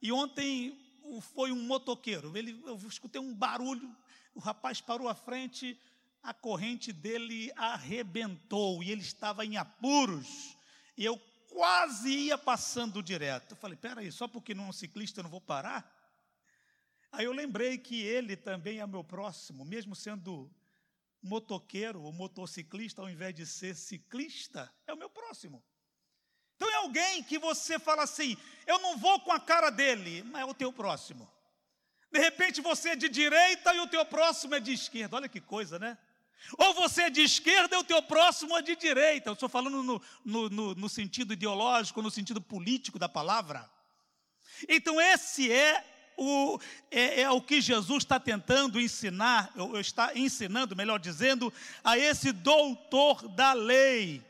E 0.00 0.12
ontem 0.12 0.78
foi 1.34 1.52
um 1.52 1.62
motoqueiro, 1.62 2.36
ele, 2.36 2.60
eu 2.66 2.76
escutei 2.86 3.20
um 3.20 3.34
barulho, 3.34 3.94
o 4.34 4.40
rapaz 4.40 4.80
parou 4.80 5.08
à 5.08 5.14
frente, 5.14 5.78
a 6.22 6.34
corrente 6.34 6.92
dele 6.92 7.52
arrebentou 7.56 8.82
e 8.82 8.90
ele 8.90 9.00
estava 9.00 9.44
em 9.44 9.56
apuros. 9.56 10.56
E 10.96 11.04
eu 11.04 11.16
quase 11.50 12.10
ia 12.10 12.36
passando 12.36 13.02
direto. 13.02 13.52
Eu 13.52 13.56
falei, 13.56 13.76
peraí, 13.76 14.10
só 14.10 14.26
porque 14.26 14.54
não 14.54 14.64
é 14.64 14.68
um 14.68 14.72
ciclista 14.72 15.20
eu 15.20 15.24
não 15.24 15.30
vou 15.30 15.40
parar? 15.40 15.90
Aí 17.12 17.24
eu 17.24 17.32
lembrei 17.32 17.78
que 17.78 18.02
ele 18.02 18.36
também 18.36 18.80
é 18.80 18.86
meu 18.86 19.04
próximo, 19.04 19.64
mesmo 19.64 19.94
sendo 19.94 20.50
motoqueiro 21.22 22.02
ou 22.02 22.12
motociclista, 22.12 23.00
ao 23.00 23.08
invés 23.08 23.34
de 23.34 23.46
ser 23.46 23.74
ciclista, 23.74 24.72
é 24.86 24.92
o 24.92 24.96
meu 24.96 25.08
próximo. 25.08 25.62
Então 26.56 26.70
é 26.70 26.76
alguém 26.76 27.22
que 27.22 27.38
você 27.38 27.78
fala 27.78 28.02
assim: 28.02 28.36
eu 28.66 28.78
não 28.80 28.96
vou 28.96 29.20
com 29.20 29.32
a 29.32 29.38
cara 29.40 29.70
dele, 29.70 30.22
mas 30.24 30.42
é 30.42 30.44
o 30.44 30.54
teu 30.54 30.72
próximo. 30.72 31.30
De 32.10 32.18
repente 32.18 32.60
você 32.60 32.90
é 32.90 32.96
de 32.96 33.08
direita 33.08 33.74
e 33.74 33.80
o 33.80 33.86
teu 33.86 34.04
próximo 34.04 34.54
é 34.54 34.60
de 34.60 34.72
esquerda. 34.72 35.16
Olha 35.16 35.28
que 35.28 35.40
coisa, 35.40 35.78
né? 35.78 35.98
Ou 36.58 36.74
você 36.74 37.04
é 37.04 37.10
de 37.10 37.22
esquerda 37.22 37.76
e 37.76 37.78
o 37.78 37.84
teu 37.84 38.02
próximo 38.02 38.56
é 38.56 38.62
de 38.62 38.76
direita. 38.76 39.28
Eu 39.28 39.34
estou 39.34 39.48
falando 39.48 39.82
no, 39.82 40.02
no, 40.24 40.48
no, 40.48 40.74
no 40.74 40.88
sentido 40.88 41.32
ideológico, 41.32 42.02
no 42.02 42.10
sentido 42.10 42.40
político 42.40 42.98
da 42.98 43.08
palavra. 43.08 43.68
Então, 44.68 45.00
esse 45.00 45.50
é 45.50 45.84
o, 46.16 46.58
é, 46.90 47.22
é, 47.22 47.30
o 47.30 47.40
que 47.40 47.60
Jesus 47.60 48.04
está 48.04 48.18
tentando 48.18 48.80
ensinar, 48.80 49.52
ou 49.56 49.78
está 49.78 50.16
ensinando, 50.16 50.76
melhor 50.76 50.98
dizendo, 50.98 51.52
a 51.84 51.98
esse 51.98 52.32
doutor 52.32 53.28
da 53.28 53.52
lei. 53.52 54.24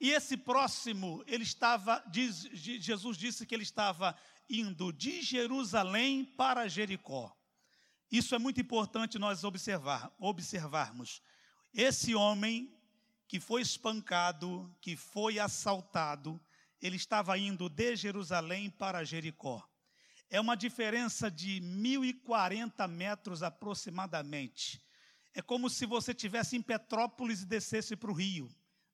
E 0.00 0.12
esse 0.12 0.34
próximo, 0.34 1.22
ele 1.26 1.44
estava, 1.44 2.02
diz, 2.10 2.48
Jesus 2.54 3.18
disse 3.18 3.44
que 3.44 3.54
ele 3.54 3.64
estava 3.64 4.16
indo 4.48 4.90
de 4.90 5.20
Jerusalém 5.20 6.24
para 6.24 6.66
Jericó. 6.66 7.36
Isso 8.10 8.34
é 8.34 8.38
muito 8.38 8.58
importante 8.58 9.18
nós 9.18 9.44
observar, 9.44 10.10
observarmos. 10.18 11.22
Esse 11.74 12.14
homem 12.14 12.74
que 13.28 13.38
foi 13.38 13.60
espancado, 13.60 14.74
que 14.80 14.96
foi 14.96 15.38
assaltado, 15.38 16.40
ele 16.80 16.96
estava 16.96 17.38
indo 17.38 17.68
de 17.68 17.94
Jerusalém 17.94 18.70
para 18.70 19.04
Jericó. 19.04 19.62
É 20.30 20.40
uma 20.40 20.56
diferença 20.56 21.30
de 21.30 21.60
1.040 21.60 22.88
metros 22.88 23.42
aproximadamente. 23.42 24.82
É 25.34 25.42
como 25.42 25.68
se 25.68 25.84
você 25.84 26.12
estivesse 26.12 26.56
em 26.56 26.62
Petrópolis 26.62 27.42
e 27.42 27.46
descesse 27.46 27.94
para 27.94 28.10
o 28.10 28.14
Rio 28.14 28.50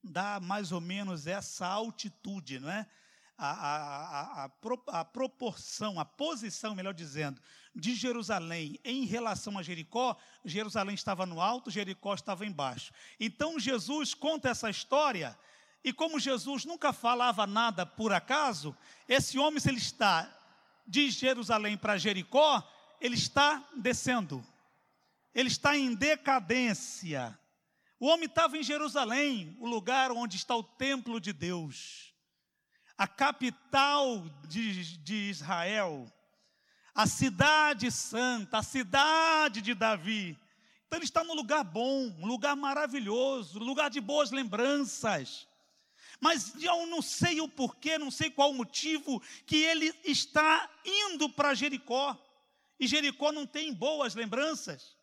dá 0.07 0.41
mais 0.41 0.73
ou 0.73 0.81
menos 0.81 1.27
essa 1.27 1.67
altitude, 1.67 2.59
não 2.61 2.71
é? 2.71 2.87
A, 3.39 3.51
a, 3.51 4.45
a, 4.45 4.51
a, 5.01 5.05
proporção, 5.05 6.01
a 6.01 6.05
posição, 6.07 6.75
melhor 6.75 6.95
dizendo, 6.95 7.39
de 7.75 7.95
Jerusalém 7.95 8.81
em 8.83 9.05
relação 9.05 9.59
a 9.59 9.63
Jericó, 9.63 10.17
Jerusalém 10.43 10.95
estava 10.95 11.27
no 11.27 11.39
alto, 11.39 11.71
Jericó 11.71 12.15
estava 12.15 12.47
embaixo. 12.47 12.95
Então 13.21 13.61
Jesus 13.61 14.15
conta 14.15 14.49
essa 14.49 14.71
história, 14.71 15.39
e 15.85 15.93
como 15.93 16.19
Jesus 16.19 16.65
nunca 16.65 16.93
falava 16.93 17.47
nada 17.47 17.85
por 17.85 18.13
acaso, 18.13 18.75
esse 19.07 19.39
homem, 19.39 19.61
se 19.61 19.69
ele 19.69 19.79
está 19.79 20.35
de 20.87 21.11
Jerusalém 21.11 21.77
para 21.77 21.99
Jericó, 21.99 22.67
ele 23.01 23.15
está 23.15 23.63
descendo, 23.77 24.45
ele 25.35 25.49
está 25.49 25.77
em 25.77 25.95
decadência. 25.95 27.39
O 27.99 28.07
homem 28.07 28.27
estava 28.27 28.59
em 28.59 28.63
Jerusalém, 28.63 29.57
o 29.59 29.67
lugar 29.67 30.13
onde 30.13 30.37
está 30.37 30.55
o 30.55 30.63
templo 30.63 31.19
de 31.19 31.33
Deus, 31.33 32.15
a 32.97 33.09
capital 33.09 34.23
de, 34.47 34.99
de 34.99 35.31
Israel, 35.31 36.13
a 36.95 37.07
cidade 37.07 37.91
santa, 37.91 38.59
a 38.59 38.63
cidade 38.63 39.63
de 39.63 39.75
Davi. 39.75 40.39
Então 40.87 40.99
ele 40.99 41.05
está 41.05 41.25
num 41.25 41.35
lugar 41.35 41.65
bom, 41.65 42.15
um 42.19 42.27
lugar 42.27 42.55
maravilhoso, 42.55 43.59
um 43.59 43.65
lugar 43.65 43.89
de 43.89 44.01
boas 44.01 44.31
lembranças. 44.31 45.49
Mas 46.21 46.55
eu 46.63 46.87
não 46.87 47.01
sei 47.03 47.41
o 47.41 47.49
porquê, 47.49 47.99
não 47.99 48.11
sei 48.11 48.31
qual 48.31 48.51
o 48.51 48.55
motivo 48.55 49.23
que 49.47 49.57
ele 49.57 49.95
está 50.05 50.71
indo 50.85 51.29
para 51.29 51.55
Jericó. 51.55 52.17
E 52.79 52.87
Jericó 52.87 53.33
não 53.33 53.47
tem 53.47 53.73
boas 53.73 54.15
lembranças. 54.15 54.96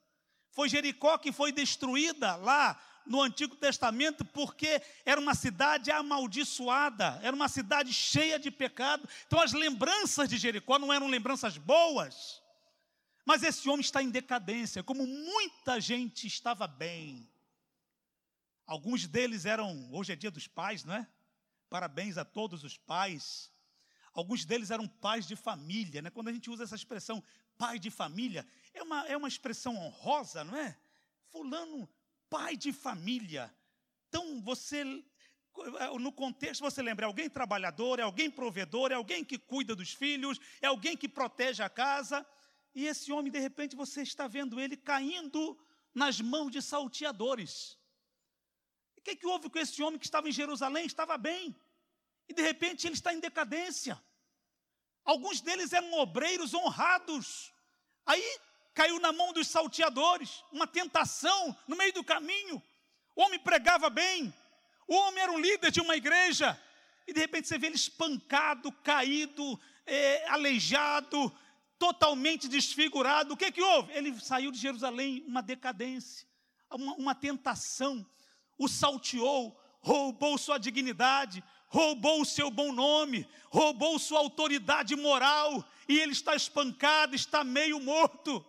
Foi 0.54 0.70
Jericó 0.70 1.18
que 1.18 1.32
foi 1.32 1.52
destruída 1.52 2.36
lá 2.36 2.80
no 3.06 3.22
Antigo 3.22 3.56
Testamento 3.56 4.24
porque 4.24 4.82
era 5.04 5.20
uma 5.20 5.36
cidade 5.36 5.92
amaldiçoada, 5.92 7.20
era 7.22 7.36
uma 7.36 7.50
cidade 7.50 7.92
cheia 7.92 8.40
de 8.40 8.50
pecado. 8.50 9.08
Então 9.28 9.42
as 9.42 9.52
lembranças 9.52 10.30
de 10.30 10.38
Jericó 10.38 10.80
não 10.80 10.94
eram 10.94 11.08
lembranças 11.08 11.58
boas. 11.58 12.42
Mas 13.26 13.42
esse 13.42 13.68
homem 13.68 13.82
está 13.82 14.04
em 14.04 14.10
decadência, 14.10 14.84
como 14.84 15.08
muita 15.08 15.82
gente 15.82 16.28
estava 16.28 16.68
bem. 16.68 17.28
Alguns 18.66 19.08
deles 19.08 19.46
eram, 19.46 19.90
hoje 19.92 20.14
é 20.14 20.16
dia 20.16 20.32
dos 20.32 20.48
pais, 20.48 20.84
não 20.84 20.94
é? 20.94 21.08
Parabéns 21.70 22.18
a 22.18 22.26
todos 22.26 22.64
os 22.64 22.78
pais. 22.78 23.52
Alguns 24.14 24.46
deles 24.46 24.70
eram 24.70 24.88
pais 24.88 25.26
de 25.26 25.36
família, 25.36 26.02
né? 26.02 26.10
Quando 26.10 26.28
a 26.28 26.34
gente 26.34 26.50
usa 26.50 26.64
essa 26.64 26.76
expressão 26.76 27.24
pai 27.58 27.80
de 27.80 27.90
família, 27.90 28.46
é 28.74 28.84
uma, 28.84 29.08
é 29.08 29.18
uma 29.18 29.28
expressão 29.28 29.76
honrosa, 29.76 30.44
não 30.44 30.58
é? 30.58 30.78
Fulano, 31.32 31.90
pai 32.30 32.56
de 32.58 32.72
família. 32.72 33.54
Então, 34.10 34.42
você, 34.42 34.84
no 36.00 36.12
contexto, 36.12 36.62
você 36.62 36.82
lembra, 36.82 37.06
é 37.06 37.08
alguém 37.08 37.30
trabalhador, 37.30 38.00
é 38.00 38.04
alguém 38.04 38.30
provedor, 38.30 38.92
é 38.92 38.96
alguém 38.96 39.24
que 39.24 39.38
cuida 39.38 39.76
dos 39.76 39.94
filhos, 39.94 40.40
é 40.62 40.68
alguém 40.68 40.96
que 40.96 41.08
protege 41.08 41.64
a 41.64 41.70
casa. 41.70 42.26
E 42.76 42.86
esse 42.88 43.12
homem, 43.12 43.32
de 43.32 43.40
repente, 43.40 43.76
você 43.76 44.02
está 44.02 44.28
vendo 44.28 44.60
ele 44.60 44.76
caindo 44.76 45.58
nas 45.94 46.20
mãos 46.20 46.52
de 46.52 46.62
salteadores. 46.62 47.78
O 48.98 49.02
que, 49.02 49.16
que 49.16 49.28
houve 49.28 49.50
com 49.50 49.60
esse 49.60 49.84
homem 49.84 50.00
que 50.00 50.06
estava 50.06 50.28
em 50.30 50.32
Jerusalém? 50.32 50.86
Estava 50.86 51.18
bem. 51.18 51.56
E 52.28 52.34
de 52.34 52.42
repente 52.42 52.88
ele 52.88 52.96
está 52.96 53.14
em 53.14 53.20
decadência. 53.20 54.02
Alguns 55.04 55.42
deles 55.42 55.74
eram 55.74 55.94
obreiros 56.00 56.54
honrados. 56.54 57.54
Aí 58.06 58.24
caiu 58.74 59.00
na 59.00 59.12
mão 59.12 59.32
dos 59.34 59.48
salteadores, 59.48 60.44
uma 60.52 60.66
tentação 60.66 61.56
no 61.68 61.76
meio 61.76 61.94
do 61.94 62.04
caminho. 62.04 62.62
O 63.16 63.22
homem 63.22 63.40
pregava 63.40 63.90
bem, 63.90 64.34
o 64.88 64.96
homem 64.96 65.22
era 65.22 65.32
um 65.32 65.40
líder 65.40 65.72
de 65.72 65.80
uma 65.82 65.96
igreja, 65.96 66.60
e 67.08 67.14
de 67.14 67.20
repente 67.20 67.48
você 67.48 67.58
vê 67.58 67.68
ele 67.68 67.76
espancado, 67.76 68.72
caído, 68.72 69.60
é, 69.86 70.28
aleijado, 70.30 71.32
totalmente 71.78 72.48
desfigurado. 72.48 73.34
O 73.34 73.38
que, 73.38 73.52
que 73.52 73.62
houve? 73.62 73.94
Ele 73.94 74.20
saiu 74.20 74.52
de 74.52 74.58
Jerusalém, 74.58 75.24
uma 75.28 75.42
decadência, 75.42 76.28
uma, 76.72 76.94
uma 76.96 77.16
tentação, 77.16 78.06
o 78.58 78.68
salteou, 78.68 79.60
roubou 79.82 80.38
sua 80.38 80.58
dignidade, 80.58 81.44
roubou 81.68 82.22
o 82.22 82.26
seu 82.26 82.50
bom 82.50 82.72
nome, 82.72 83.28
roubou 83.50 84.00
sua 84.00 84.20
autoridade 84.20 84.96
moral, 84.96 85.64
e 85.88 86.00
ele 86.00 86.14
está 86.14 86.36
espancado, 86.36 87.16
está 87.16 87.44
meio 87.44 87.80
morto. 87.80 88.46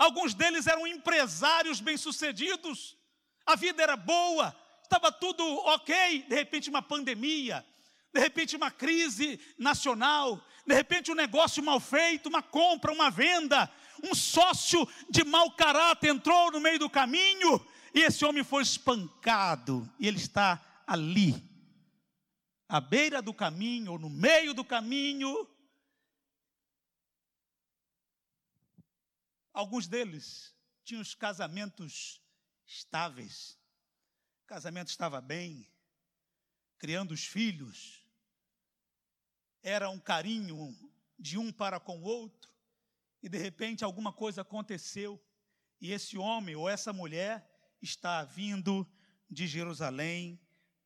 Alguns 0.00 0.32
deles 0.32 0.66
eram 0.66 0.86
empresários 0.86 1.78
bem-sucedidos, 1.78 2.96
a 3.44 3.54
vida 3.54 3.82
era 3.82 3.98
boa, 3.98 4.56
estava 4.82 5.12
tudo 5.12 5.44
ok, 5.44 6.22
de 6.22 6.34
repente 6.34 6.70
uma 6.70 6.80
pandemia, 6.80 7.62
de 8.10 8.18
repente 8.18 8.56
uma 8.56 8.70
crise 8.70 9.38
nacional, 9.58 10.42
de 10.66 10.74
repente 10.74 11.12
um 11.12 11.14
negócio 11.14 11.62
mal 11.62 11.78
feito, 11.78 12.30
uma 12.30 12.40
compra, 12.42 12.90
uma 12.90 13.10
venda, 13.10 13.70
um 14.02 14.14
sócio 14.14 14.88
de 15.10 15.22
mau 15.22 15.50
caráter 15.50 16.08
entrou 16.08 16.50
no 16.50 16.60
meio 16.60 16.78
do 16.78 16.88
caminho 16.88 17.62
e 17.92 18.00
esse 18.00 18.24
homem 18.24 18.42
foi 18.42 18.62
espancado. 18.62 19.86
E 19.98 20.08
ele 20.08 20.16
está 20.16 20.82
ali, 20.86 21.34
à 22.66 22.80
beira 22.80 23.20
do 23.20 23.34
caminho 23.34 23.92
ou 23.92 23.98
no 23.98 24.08
meio 24.08 24.54
do 24.54 24.64
caminho. 24.64 25.46
Alguns 29.52 29.86
deles 29.86 30.54
tinham 30.84 31.02
os 31.02 31.14
casamentos 31.14 32.22
estáveis, 32.66 33.58
o 34.42 34.46
casamento 34.46 34.88
estava 34.88 35.20
bem, 35.20 35.68
criando 36.78 37.12
os 37.12 37.24
filhos, 37.24 38.04
era 39.62 39.90
um 39.90 39.98
carinho 39.98 40.76
de 41.18 41.36
um 41.36 41.52
para 41.52 41.78
com 41.78 41.98
o 41.98 42.04
outro, 42.04 42.50
e 43.22 43.28
de 43.28 43.38
repente 43.38 43.84
alguma 43.84 44.12
coisa 44.12 44.42
aconteceu, 44.42 45.22
e 45.80 45.92
esse 45.92 46.16
homem 46.16 46.54
ou 46.56 46.68
essa 46.68 46.92
mulher 46.92 47.48
está 47.82 48.24
vindo 48.24 48.86
de 49.28 49.46
Jerusalém 49.46 50.40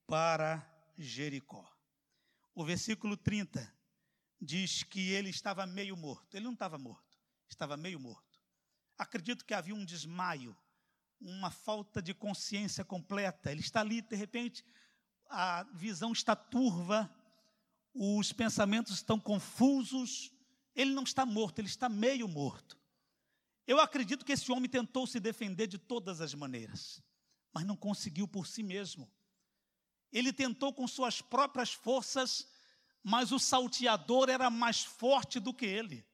para 0.07 0.65
Jericó. 0.97 1.69
O 2.55 2.65
versículo 2.65 3.17
30 3.17 3.73
diz 4.41 4.83
que 4.83 5.11
ele 5.11 5.31
estava 5.31 5.67
meio 5.67 5.97
morto. 5.97 6.37
Ele 6.37 6.45
não 6.45 6.53
estava 6.53 6.79
morto, 6.79 7.19
estava 7.49 7.77
meio 7.77 7.99
morto. 7.99 8.24
Acredito 8.99 9.45
que 9.45 9.55
havia 9.55 9.75
um 9.75 9.85
desmaio, 9.85 10.57
uma 11.21 11.51
falta 11.51 12.01
de 12.01 12.15
consciência 12.15 12.85
completa. 12.85 13.51
Ele 13.51 13.61
está 13.61 13.81
ali, 13.81 14.01
de 14.03 14.17
repente, 14.17 14.65
a 15.29 15.65
visão 15.75 16.13
está 16.13 16.37
turva, 16.37 17.11
os 17.93 18.33
pensamentos 18.33 18.95
estão 18.95 19.19
confusos, 19.19 20.33
ele 20.75 20.93
não 20.93 21.03
está 21.05 21.25
morto, 21.25 21.61
ele 21.61 21.69
está 21.69 21.89
meio 21.89 22.29
morto. 22.29 22.79
Eu 23.67 23.81
acredito 23.81 24.25
que 24.25 24.33
esse 24.33 24.51
homem 24.53 24.69
tentou 24.69 25.07
se 25.07 25.19
defender 25.19 25.67
de 25.67 25.79
todas 25.79 26.21
as 26.21 26.35
maneiras, 26.35 27.03
mas 27.53 27.65
não 27.65 27.77
conseguiu 27.77 28.29
por 28.29 28.47
si 28.47 28.63
mesmo. 28.63 29.11
Ele 30.13 30.33
tentou 30.33 30.73
com 30.73 30.87
suas 30.87 31.21
próprias 31.23 31.73
forças, 31.73 32.47
mas 33.03 33.33
o 33.33 33.39
salteador 33.39 34.29
era 34.29 34.51
mais 34.51 34.85
forte 34.85 35.41
do 35.41 35.53
que 35.53 35.65
ele. 35.65 36.07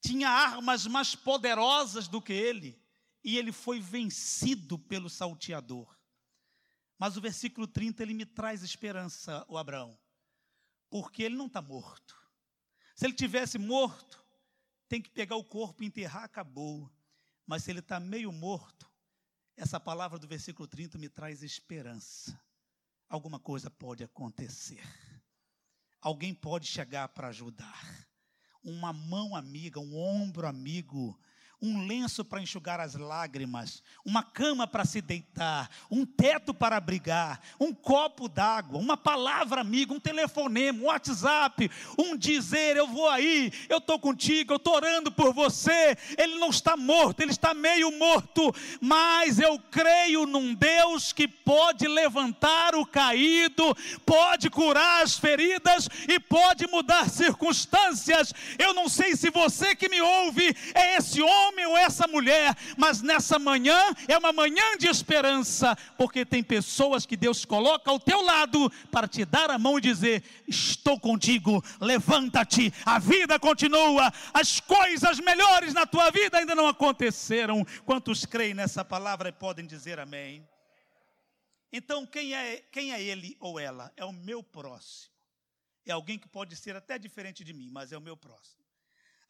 Tinha 0.00 0.28
armas 0.28 0.86
mais 0.86 1.14
poderosas 1.14 2.08
do 2.08 2.22
que 2.22 2.32
ele, 2.32 2.80
e 3.22 3.36
ele 3.36 3.52
foi 3.52 3.80
vencido 3.80 4.78
pelo 4.78 5.10
salteador. 5.10 5.96
Mas 6.98 7.16
o 7.16 7.20
versículo 7.20 7.66
30 7.66 8.02
ele 8.02 8.14
me 8.14 8.26
traz 8.26 8.62
esperança, 8.62 9.44
o 9.48 9.56
Abraão 9.56 9.98
porque 10.90 11.22
ele 11.22 11.36
não 11.36 11.46
está 11.46 11.60
morto. 11.60 12.16
Se 12.94 13.06
ele 13.06 13.14
tivesse 13.14 13.58
morto, 13.58 14.24
tem 14.88 15.00
que 15.00 15.10
pegar 15.10 15.36
o 15.36 15.44
corpo 15.44 15.82
e 15.82 15.86
enterrar, 15.86 16.24
acabou. 16.24 16.90
Mas 17.46 17.64
se 17.64 17.70
ele 17.70 17.80
está 17.80 18.00
meio 18.00 18.32
morto, 18.32 18.90
essa 19.56 19.78
palavra 19.78 20.18
do 20.18 20.26
versículo 20.26 20.66
30 20.66 20.98
me 20.98 21.08
traz 21.08 21.42
esperança. 21.42 22.40
Alguma 23.08 23.38
coisa 23.38 23.70
pode 23.70 24.02
acontecer. 24.02 24.82
Alguém 26.00 26.34
pode 26.34 26.66
chegar 26.66 27.08
para 27.08 27.28
ajudar. 27.28 28.07
Uma 28.68 28.92
mão 28.92 29.34
amiga, 29.34 29.80
um 29.80 29.96
ombro 29.96 30.46
amigo, 30.46 31.18
um 31.60 31.86
lenço 31.86 32.24
para 32.24 32.40
enxugar 32.40 32.78
as 32.78 32.94
lágrimas, 32.94 33.82
uma 34.04 34.22
cama 34.22 34.66
para 34.66 34.84
se 34.84 35.00
deitar, 35.00 35.68
um 35.90 36.06
teto 36.06 36.54
para 36.54 36.76
abrigar, 36.76 37.40
um 37.58 37.74
copo 37.74 38.28
d'água, 38.28 38.78
uma 38.78 38.96
palavra 38.96 39.60
amiga, 39.60 39.92
um 39.92 39.98
telefonema, 39.98 40.78
um 40.78 40.86
WhatsApp, 40.86 41.68
um 41.98 42.16
dizer: 42.16 42.76
Eu 42.76 42.86
vou 42.86 43.08
aí, 43.08 43.52
eu 43.68 43.78
estou 43.78 43.98
contigo, 43.98 44.52
eu 44.52 44.56
estou 44.56 44.74
orando 44.74 45.10
por 45.10 45.34
você. 45.34 45.96
Ele 46.16 46.36
não 46.36 46.50
está 46.50 46.76
morto, 46.76 47.20
ele 47.20 47.32
está 47.32 47.52
meio 47.52 47.90
morto, 47.98 48.54
mas 48.80 49.40
eu 49.40 49.58
creio 49.58 50.26
num 50.26 50.54
Deus 50.54 51.12
que 51.12 51.26
pode 51.26 51.88
levantar 51.88 52.76
o 52.76 52.86
caído, 52.86 53.76
pode 54.06 54.48
curar 54.48 55.02
as 55.02 55.18
feridas 55.18 55.88
e 56.08 56.20
pode 56.20 56.68
mudar 56.68 57.08
circunstâncias. 57.10 58.32
Eu 58.58 58.72
não 58.72 58.88
sei 58.88 59.16
se 59.16 59.28
você 59.30 59.74
que 59.74 59.88
me 59.88 60.00
ouve 60.00 60.54
é 60.74 60.96
esse 60.96 61.20
homem 61.20 61.47
homem 61.48 61.66
ou 61.66 61.76
essa 61.76 62.06
mulher, 62.06 62.54
mas 62.76 63.02
nessa 63.02 63.38
manhã 63.38 63.76
é 64.06 64.16
uma 64.16 64.32
manhã 64.32 64.76
de 64.78 64.86
esperança, 64.86 65.76
porque 65.96 66.24
tem 66.24 66.42
pessoas 66.42 67.06
que 67.06 67.16
Deus 67.16 67.44
coloca 67.44 67.90
ao 67.90 67.98
teu 67.98 68.22
lado 68.22 68.70
para 68.90 69.08
te 69.08 69.24
dar 69.24 69.50
a 69.50 69.58
mão 69.58 69.78
e 69.78 69.82
dizer: 69.82 70.22
Estou 70.46 70.98
contigo, 71.00 71.62
levanta-te, 71.80 72.72
a 72.84 72.98
vida 72.98 73.38
continua, 73.38 74.12
as 74.32 74.60
coisas 74.60 75.18
melhores 75.20 75.74
na 75.74 75.86
tua 75.86 76.10
vida 76.10 76.38
ainda 76.38 76.54
não 76.54 76.68
aconteceram. 76.68 77.64
Quantos 77.84 78.24
creem 78.24 78.54
nessa 78.54 78.84
palavra 78.84 79.28
e 79.28 79.32
podem 79.32 79.66
dizer 79.66 79.98
amém? 79.98 80.46
Então, 81.72 82.06
quem 82.06 82.34
é, 82.34 82.58
quem 82.72 82.92
é 82.92 83.02
ele 83.02 83.36
ou 83.40 83.60
ela? 83.60 83.92
É 83.96 84.04
o 84.04 84.12
meu 84.12 84.42
próximo. 84.42 85.12
É 85.84 85.92
alguém 85.92 86.18
que 86.18 86.28
pode 86.28 86.56
ser 86.56 86.76
até 86.76 86.98
diferente 86.98 87.44
de 87.44 87.52
mim, 87.52 87.70
mas 87.70 87.92
é 87.92 87.98
o 87.98 88.00
meu 88.00 88.16
próximo. 88.16 88.67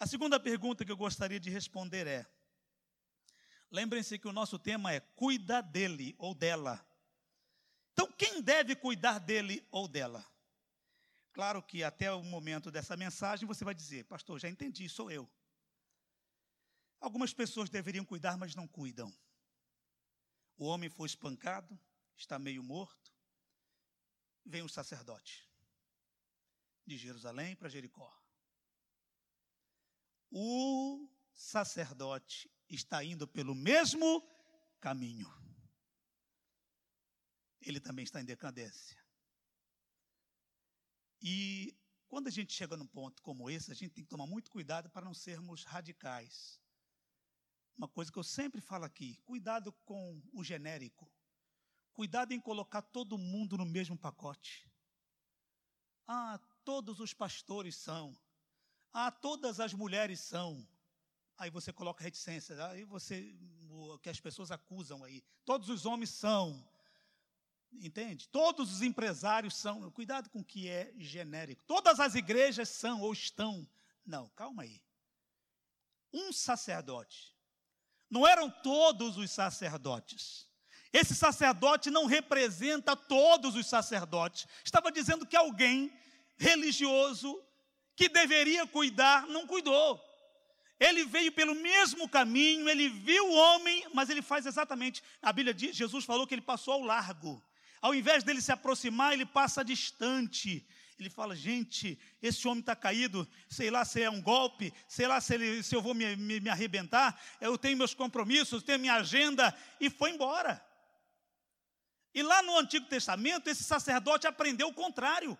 A 0.01 0.07
segunda 0.07 0.39
pergunta 0.39 0.85
que 0.85 0.93
eu 0.93 0.97
gostaria 0.97 1.41
de 1.41 1.51
responder 1.51 2.07
é: 2.07 2.27
lembrem-se 3.71 4.19
que 4.19 4.29
o 4.29 4.33
nosso 4.33 4.59
tema 4.59 4.93
é 4.93 5.01
cuida 5.01 5.61
dele 5.61 6.15
ou 6.19 6.35
dela. 6.35 6.85
Então, 7.93 8.11
quem 8.13 8.41
deve 8.41 8.77
cuidar 8.77 9.19
dele 9.19 9.67
ou 9.73 9.89
dela? 9.89 10.25
Claro 11.33 11.61
que 11.63 11.83
até 11.83 12.13
o 12.13 12.23
momento 12.23 12.71
dessa 12.71 12.97
mensagem 12.97 13.47
você 13.47 13.65
vai 13.65 13.75
dizer, 13.75 14.05
pastor, 14.05 14.39
já 14.39 14.49
entendi, 14.49 14.89
sou 14.89 15.11
eu. 15.11 15.29
Algumas 17.01 17.33
pessoas 17.35 17.69
deveriam 17.69 18.05
cuidar, 18.05 18.37
mas 18.37 18.55
não 18.55 18.69
cuidam. 18.69 19.13
O 20.57 20.67
homem 20.67 20.89
foi 20.89 21.07
espancado, 21.07 21.79
está 22.17 22.39
meio 22.39 22.63
morto. 22.63 23.13
Vem 24.45 24.63
o 24.63 24.69
sacerdote 24.69 25.49
de 26.87 26.97
Jerusalém 26.97 27.55
para 27.57 27.69
Jericó 27.69 28.28
o 30.31 31.09
sacerdote 31.33 32.51
está 32.69 33.03
indo 33.03 33.27
pelo 33.27 33.55
mesmo 33.55 34.23
caminho. 34.81 35.29
Ele 37.61 37.81
também 37.81 38.05
está 38.05 38.21
em 38.21 38.25
decadência. 38.25 38.97
E 41.21 41.77
quando 42.09 42.29
a 42.29 42.31
gente 42.31 42.53
chega 42.53 42.77
num 42.77 42.87
ponto 42.87 43.23
como 43.23 43.51
esse, 43.51 43.71
a 43.71 43.75
gente 43.75 43.93
tem 43.93 44.05
que 44.05 44.11
tomar 44.11 44.27
muito 44.27 44.51
cuidado 44.51 44.89
para 44.91 45.05
não 45.05 45.15
sermos 45.15 45.65
radicais. 45.65 46.61
Uma 47.77 47.89
coisa 47.89 48.11
que 48.11 48.19
eu 48.19 48.25
sempre 48.25 48.61
falo 48.61 48.85
aqui: 48.85 49.17
cuidado 49.25 49.73
com 49.85 50.23
o 50.33 50.43
genérico. 50.43 51.11
Cuidado 51.93 52.33
em 52.33 52.41
colocar 52.41 52.83
todo 52.83 53.19
mundo 53.19 53.57
no 53.57 53.67
mesmo 53.67 53.99
pacote. 53.99 54.71
Ah, 56.07 56.41
todos 56.65 57.01
os 57.01 57.13
pastores 57.13 57.77
são. 57.77 58.17
Ah, 58.93 59.11
todas 59.11 59.61
as 59.61 59.73
mulheres 59.73 60.21
são. 60.21 60.67
Aí 61.37 61.51
você 61.51 61.73
coloca 61.73 62.03
reticência, 62.03 62.57
aí 62.67 62.85
você, 62.85 63.37
o 63.71 63.99
que 63.99 64.09
as 64.09 64.19
pessoas 64.19 64.51
acusam 64.51 65.05
aí. 65.05 65.23
Todos 65.45 65.69
os 65.69 65.87
homens 65.87 66.11
são. 66.11 66.67
Entende? 67.73 68.29
Todos 68.29 68.73
os 68.73 68.83
empresários 68.83 69.57
são. 69.57 69.91
Cuidado 69.93 70.31
com 70.31 70.41
o 70.41 70.45
que 70.45 70.69
é 70.69 70.93
genérico. 70.99 71.63
Todas 71.65 72.01
as 72.01 72.15
igrejas 72.15 72.69
são 72.71 73.03
ou 73.03 73.13
estão. 73.13 73.69
Não, 74.05 74.29
calma 74.31 74.63
aí. 74.63 74.83
Um 76.13 76.33
sacerdote. 76.33 77.37
Não 78.11 78.27
eram 78.27 78.51
todos 78.51 79.17
os 79.17 79.31
sacerdotes. 79.31 80.49
Esse 80.93 81.15
sacerdote 81.15 81.91
não 81.91 82.07
representa 82.07 82.97
todos 82.97 83.55
os 83.55 83.67
sacerdotes. 83.67 84.47
Estava 84.65 84.91
dizendo 84.91 85.27
que 85.27 85.37
alguém 85.37 85.93
religioso 86.39 87.41
que 87.99 88.09
deveria 88.09 88.65
cuidar, 88.65 89.27
não 89.27 89.45
cuidou. 89.45 90.01
Ele 90.79 91.05
veio 91.05 91.33
pelo 91.33 91.57
mesmo 91.57 92.09
caminho, 92.09 92.69
ele 92.69 92.89
viu 92.89 93.27
o 93.27 93.35
homem, 93.35 93.85
mas 93.93 94.09
ele 94.09 94.23
faz 94.23 94.47
exatamente. 94.47 95.03
A 95.21 95.33
Bíblia 95.33 95.53
diz, 95.53 95.75
Jesus 95.75 96.05
falou 96.05 96.25
que 96.25 96.33
ele 96.33 96.41
passou 96.41 96.75
ao 96.75 96.83
largo. 96.83 97.45
Ao 97.83 97.93
invés 97.93 98.23
dele 98.23 98.41
se 98.41 98.53
aproximar, 98.53 99.13
ele 99.13 99.27
passa 99.27 99.65
distante. 99.65 100.65
Ele 100.97 101.11
fala, 101.11 101.35
gente, 101.35 101.99
esse 102.23 102.47
homem 102.47 102.61
está 102.61 102.77
caído, 102.77 103.29
sei 103.49 103.69
lá 103.69 103.85
se 103.85 104.01
é 104.01 104.09
um 104.09 104.23
golpe, 104.23 104.73
sei 104.87 105.09
lá 105.09 105.21
se, 105.21 105.35
ele, 105.35 105.63
se 105.65 105.75
eu 105.75 105.83
vou 105.83 105.93
me, 105.93 106.15
me, 106.15 106.39
me 106.39 106.51
arrebentar, 106.51 107.21
eu 107.41 107.59
tenho 107.59 107.77
meus 107.77 107.95
compromissos, 107.95 108.63
tenho 108.63 108.79
minha 108.79 108.95
agenda, 108.95 109.53
e 109.81 109.91
foi 109.91 110.11
embora. 110.11 110.65
E 112.15 112.23
lá 112.23 112.43
no 112.43 112.57
Antigo 112.57 112.87
Testamento, 112.87 113.49
esse 113.51 113.65
sacerdote 113.65 114.29
aprendeu 114.29 114.69
o 114.69 114.75
contrário. 114.75 115.37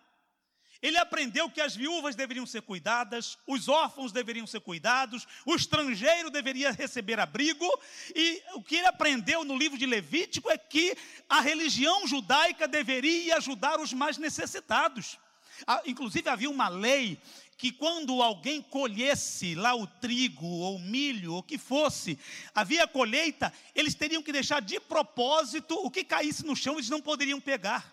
Ele 0.81 0.97
aprendeu 0.97 1.51
que 1.51 1.61
as 1.61 1.75
viúvas 1.75 2.15
deveriam 2.15 2.47
ser 2.47 2.63
cuidadas, 2.63 3.37
os 3.47 3.69
órfãos 3.69 4.13
deveriam 4.13 4.47
ser 4.47 4.61
cuidados, 4.61 5.27
o 5.45 5.55
estrangeiro 5.55 6.31
deveria 6.31 6.71
receber 6.71 7.19
abrigo, 7.19 7.67
e 8.15 8.41
o 8.55 8.63
que 8.63 8.77
ele 8.77 8.87
aprendeu 8.87 9.45
no 9.45 9.57
livro 9.57 9.77
de 9.77 9.87
Levítico 9.87 10.51
é 10.51 10.57
que 10.57 10.97
a 11.29 11.41
religião 11.41 12.07
judaica 12.07 12.69
deveria 12.69 13.39
ajudar 13.39 13.81
os 13.81 13.93
mais 13.93 14.19
necessitados. 14.19 15.19
Ah, 15.67 15.83
inclusive 15.85 16.29
havia 16.29 16.49
uma 16.49 16.69
lei 16.69 17.21
que 17.57 17.73
quando 17.73 18.23
alguém 18.23 18.63
colhesse 18.63 19.57
lá 19.57 19.75
o 19.75 19.85
trigo 19.85 20.47
ou 20.47 20.79
milho, 20.79 21.33
ou 21.33 21.39
o 21.41 21.43
que 21.43 21.59
fosse, 21.59 22.17
havia 22.55 22.87
colheita, 22.87 23.53
eles 23.75 23.97
teriam 23.97 24.23
que 24.23 24.31
deixar 24.31 24.63
de 24.63 24.79
propósito 24.79 25.75
o 25.75 25.91
que 25.91 26.05
caísse 26.05 26.47
no 26.47 26.55
chão, 26.55 26.75
eles 26.75 26.89
não 26.89 27.01
poderiam 27.01 27.41
pegar. 27.41 27.93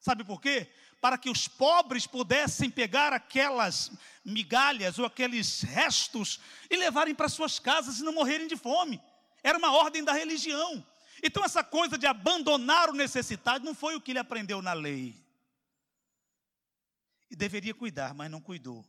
Sabe 0.00 0.24
por 0.24 0.40
quê? 0.40 0.66
Para 1.02 1.18
que 1.18 1.28
os 1.28 1.46
pobres 1.48 2.06
pudessem 2.06 2.70
pegar 2.70 3.12
aquelas 3.12 3.90
migalhas 4.24 4.98
ou 4.98 5.04
aqueles 5.04 5.62
restos 5.62 6.40
e 6.70 6.76
levarem 6.76 7.14
para 7.14 7.28
suas 7.28 7.58
casas 7.58 7.98
e 7.98 8.04
não 8.04 8.14
morrerem 8.14 8.46
de 8.46 8.56
fome. 8.56 9.02
Era 9.42 9.58
uma 9.58 9.72
ordem 9.72 10.04
da 10.04 10.12
religião. 10.12 10.86
Então, 11.20 11.44
essa 11.44 11.64
coisa 11.64 11.98
de 11.98 12.06
abandonar 12.06 12.88
o 12.88 12.94
necessitado 12.94 13.64
não 13.64 13.74
foi 13.74 13.96
o 13.96 14.00
que 14.00 14.12
ele 14.12 14.20
aprendeu 14.20 14.62
na 14.62 14.72
lei. 14.72 15.20
E 17.28 17.34
deveria 17.34 17.74
cuidar, 17.74 18.14
mas 18.14 18.30
não 18.30 18.40
cuidou. 18.40 18.86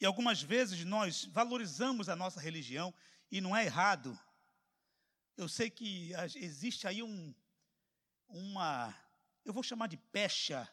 E 0.00 0.06
algumas 0.06 0.40
vezes 0.40 0.82
nós 0.84 1.24
valorizamos 1.26 2.08
a 2.08 2.16
nossa 2.16 2.40
religião 2.40 2.94
e 3.30 3.40
não 3.40 3.54
é 3.54 3.66
errado. 3.66 4.18
Eu 5.36 5.46
sei 5.46 5.68
que 5.68 6.12
existe 6.36 6.86
aí 6.86 7.02
um, 7.02 7.34
uma, 8.28 8.94
eu 9.44 9.52
vou 9.52 9.62
chamar 9.62 9.88
de 9.88 9.96
pecha, 9.96 10.66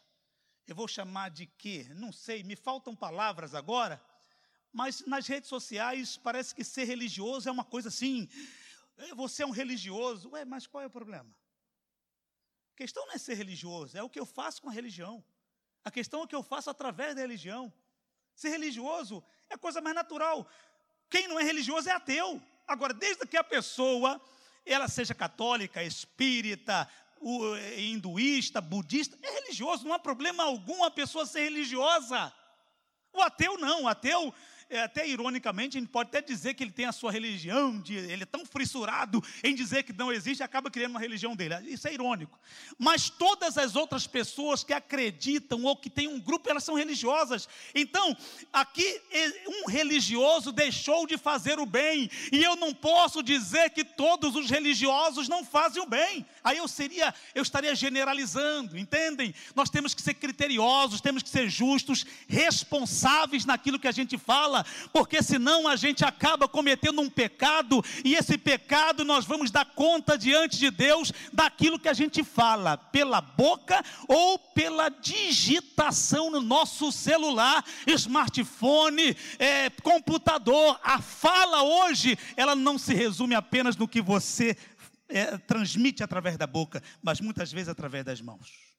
eu 0.66 0.74
vou 0.74 0.88
chamar 0.88 1.30
de 1.30 1.46
quê? 1.46 1.86
Não 1.94 2.12
sei, 2.12 2.42
me 2.42 2.56
faltam 2.56 2.94
palavras 2.94 3.54
agora, 3.54 4.02
mas 4.72 5.04
nas 5.06 5.26
redes 5.26 5.48
sociais 5.48 6.16
parece 6.16 6.54
que 6.54 6.64
ser 6.64 6.84
religioso 6.84 7.48
é 7.48 7.52
uma 7.52 7.64
coisa 7.64 7.88
assim, 7.88 8.28
você 9.14 9.42
é 9.42 9.46
um 9.46 9.50
religioso. 9.50 10.30
Ué, 10.30 10.44
mas 10.44 10.66
qual 10.66 10.82
é 10.82 10.86
o 10.86 10.90
problema? 10.90 11.30
A 12.74 12.76
questão 12.76 13.06
não 13.06 13.14
é 13.14 13.18
ser 13.18 13.34
religioso, 13.34 13.96
é 13.96 14.02
o 14.02 14.10
que 14.10 14.20
eu 14.20 14.26
faço 14.26 14.60
com 14.60 14.68
a 14.68 14.72
religião. 14.72 15.24
A 15.84 15.90
questão 15.90 16.20
é 16.20 16.24
o 16.24 16.26
que 16.26 16.34
eu 16.34 16.42
faço 16.42 16.68
através 16.68 17.14
da 17.14 17.20
religião. 17.20 17.72
Ser 18.34 18.50
religioso 18.50 19.24
é 19.48 19.56
coisa 19.56 19.80
mais 19.80 19.94
natural. 19.94 20.46
Quem 21.08 21.28
não 21.28 21.38
é 21.38 21.44
religioso 21.44 21.88
é 21.88 21.92
ateu. 21.92 22.42
Agora, 22.66 22.92
desde 22.92 23.24
que 23.26 23.36
a 23.36 23.44
pessoa 23.44 24.20
ela 24.64 24.88
seja 24.88 25.14
católica, 25.14 25.82
espírita, 25.82 26.90
hinduísta, 27.76 28.60
budista, 28.60 29.18
é 29.22 29.30
religioso, 29.40 29.84
não 29.84 29.94
há 29.94 29.98
problema 29.98 30.44
algum 30.44 30.84
a 30.84 30.90
pessoa 30.90 31.26
ser 31.26 31.44
religiosa. 31.44 32.32
O 33.12 33.20
ateu 33.20 33.56
não, 33.58 33.84
o 33.84 33.88
ateu 33.88 34.32
até 34.70 35.06
ironicamente, 35.06 35.76
a 35.76 35.80
gente 35.80 35.90
pode 35.90 36.08
até 36.08 36.20
dizer 36.20 36.54
que 36.54 36.64
ele 36.64 36.72
tem 36.72 36.86
a 36.86 36.92
sua 36.92 37.12
religião, 37.12 37.80
de, 37.80 37.94
ele 37.94 38.24
é 38.24 38.26
tão 38.26 38.44
frissurado 38.44 39.22
em 39.44 39.54
dizer 39.54 39.84
que 39.84 39.92
não 39.92 40.12
existe, 40.12 40.42
acaba 40.42 40.70
criando 40.70 40.90
uma 40.90 41.00
religião 41.00 41.36
dele. 41.36 41.54
Isso 41.66 41.86
é 41.86 41.94
irônico. 41.94 42.38
Mas 42.76 43.08
todas 43.08 43.56
as 43.56 43.76
outras 43.76 44.06
pessoas 44.06 44.64
que 44.64 44.72
acreditam 44.72 45.62
ou 45.62 45.76
que 45.76 45.88
têm 45.88 46.08
um 46.08 46.20
grupo, 46.20 46.50
elas 46.50 46.64
são 46.64 46.74
religiosas. 46.74 47.48
Então, 47.74 48.16
aqui 48.52 49.00
um 49.46 49.70
religioso 49.70 50.50
deixou 50.50 51.06
de 51.06 51.16
fazer 51.16 51.60
o 51.60 51.66
bem, 51.66 52.10
e 52.32 52.42
eu 52.42 52.56
não 52.56 52.74
posso 52.74 53.22
dizer 53.22 53.70
que 53.70 53.84
todos 53.84 54.34
os 54.34 54.50
religiosos 54.50 55.28
não 55.28 55.44
fazem 55.44 55.82
o 55.82 55.86
bem. 55.86 56.26
Aí 56.42 56.58
eu 56.58 56.66
seria, 56.66 57.14
eu 57.34 57.42
estaria 57.42 57.74
generalizando, 57.74 58.76
entendem? 58.76 59.34
Nós 59.54 59.70
temos 59.70 59.94
que 59.94 60.02
ser 60.02 60.14
criteriosos, 60.14 61.00
temos 61.00 61.22
que 61.22 61.28
ser 61.28 61.48
justos, 61.48 62.04
responsáveis 62.28 63.44
naquilo 63.44 63.78
que 63.78 63.88
a 63.88 63.92
gente 63.92 64.18
fala 64.18 64.55
fala, 64.56 64.64
porque 64.92 65.22
senão 65.22 65.68
a 65.68 65.76
gente 65.76 66.04
acaba 66.04 66.48
cometendo 66.48 67.00
um 67.00 67.10
pecado, 67.10 67.82
e 68.04 68.14
esse 68.14 68.38
pecado 68.38 69.04
nós 69.04 69.24
vamos 69.24 69.50
dar 69.50 69.64
conta 69.64 70.16
diante 70.16 70.58
de 70.58 70.70
Deus 70.70 71.12
daquilo 71.32 71.78
que 71.78 71.88
a 71.88 71.94
gente 71.94 72.22
fala, 72.24 72.76
pela 72.76 73.20
boca 73.20 73.82
ou 74.08 74.38
pela 74.38 74.88
digitação 74.88 76.30
no 76.30 76.40
nosso 76.40 76.90
celular, 76.90 77.64
smartphone, 77.86 79.16
é, 79.38 79.70
computador. 79.82 80.78
A 80.82 81.00
fala 81.00 81.62
hoje, 81.62 82.16
ela 82.36 82.54
não 82.54 82.78
se 82.78 82.94
resume 82.94 83.34
apenas 83.34 83.76
no 83.76 83.88
que 83.88 84.00
você 84.00 84.56
é, 85.08 85.36
transmite 85.38 86.02
através 86.02 86.36
da 86.36 86.46
boca, 86.46 86.82
mas 87.02 87.20
muitas 87.20 87.52
vezes 87.52 87.68
através 87.68 88.04
das 88.04 88.20
mãos. 88.20 88.76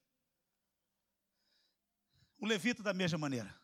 O 2.40 2.46
levita, 2.46 2.82
da 2.82 2.94
mesma 2.94 3.18
maneira. 3.18 3.57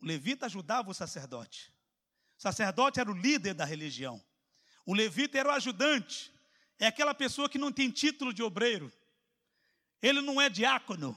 O 0.00 0.06
levita 0.06 0.46
ajudava 0.46 0.90
o 0.90 0.94
sacerdote. 0.94 1.72
O 2.38 2.42
sacerdote 2.42 2.98
era 2.98 3.10
o 3.10 3.16
líder 3.16 3.54
da 3.54 3.64
religião. 3.64 4.22
O 4.86 4.94
levita 4.94 5.38
era 5.38 5.50
o 5.50 5.52
ajudante. 5.52 6.32
É 6.78 6.86
aquela 6.86 7.14
pessoa 7.14 7.48
que 7.48 7.58
não 7.58 7.70
tem 7.70 7.90
título 7.90 8.32
de 8.32 8.42
obreiro. 8.42 8.90
Ele 10.00 10.22
não 10.22 10.40
é 10.40 10.48
diácono. 10.48 11.16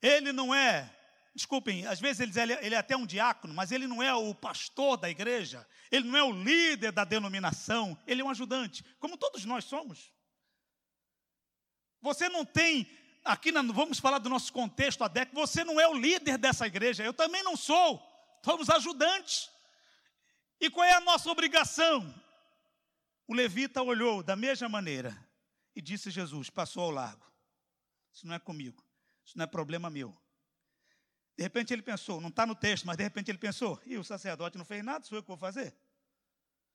Ele 0.00 0.32
não 0.32 0.52
é. 0.52 0.92
Desculpem, 1.34 1.86
às 1.86 2.00
vezes 2.00 2.36
ele, 2.36 2.52
ele 2.54 2.74
é 2.74 2.78
até 2.78 2.96
um 2.96 3.06
diácono, 3.06 3.54
mas 3.54 3.72
ele 3.72 3.86
não 3.86 4.02
é 4.02 4.12
o 4.12 4.34
pastor 4.34 4.96
da 4.96 5.08
igreja. 5.08 5.66
Ele 5.90 6.08
não 6.08 6.18
é 6.18 6.24
o 6.24 6.32
líder 6.32 6.92
da 6.92 7.04
denominação. 7.04 7.96
Ele 8.06 8.20
é 8.20 8.24
um 8.24 8.30
ajudante, 8.30 8.84
como 8.98 9.16
todos 9.16 9.44
nós 9.44 9.64
somos. 9.64 10.12
Você 12.02 12.28
não 12.28 12.44
tem 12.44 12.90
aqui 13.24 13.52
vamos 13.52 13.98
falar 13.98 14.18
do 14.18 14.28
nosso 14.28 14.52
contexto 14.52 15.02
ADEC, 15.04 15.34
você 15.34 15.64
não 15.64 15.80
é 15.80 15.88
o 15.88 15.94
líder 15.94 16.38
dessa 16.38 16.66
igreja, 16.66 17.04
eu 17.04 17.12
também 17.12 17.42
não 17.42 17.56
sou, 17.56 18.00
somos 18.44 18.68
ajudantes. 18.68 19.50
E 20.60 20.70
qual 20.70 20.84
é 20.84 20.92
a 20.92 21.00
nossa 21.00 21.30
obrigação? 21.30 22.14
O 23.26 23.34
levita 23.34 23.82
olhou 23.82 24.22
da 24.22 24.36
mesma 24.36 24.68
maneira 24.68 25.16
e 25.74 25.80
disse 25.80 26.10
Jesus, 26.10 26.50
passou 26.50 26.84
ao 26.84 26.90
largo. 26.90 27.26
Isso 28.12 28.26
não 28.26 28.34
é 28.34 28.38
comigo, 28.38 28.84
isso 29.24 29.36
não 29.36 29.44
é 29.44 29.46
problema 29.46 29.88
meu. 29.88 30.16
De 31.36 31.42
repente 31.42 31.72
ele 31.72 31.82
pensou, 31.82 32.20
não 32.20 32.28
está 32.28 32.44
no 32.44 32.54
texto, 32.54 32.84
mas 32.84 32.96
de 32.96 33.02
repente 33.02 33.30
ele 33.30 33.38
pensou, 33.38 33.80
e 33.86 33.96
o 33.96 34.04
sacerdote 34.04 34.58
não 34.58 34.64
fez 34.64 34.84
nada, 34.84 35.04
sou 35.04 35.16
eu 35.16 35.22
que 35.22 35.28
vou 35.28 35.38
fazer? 35.38 35.74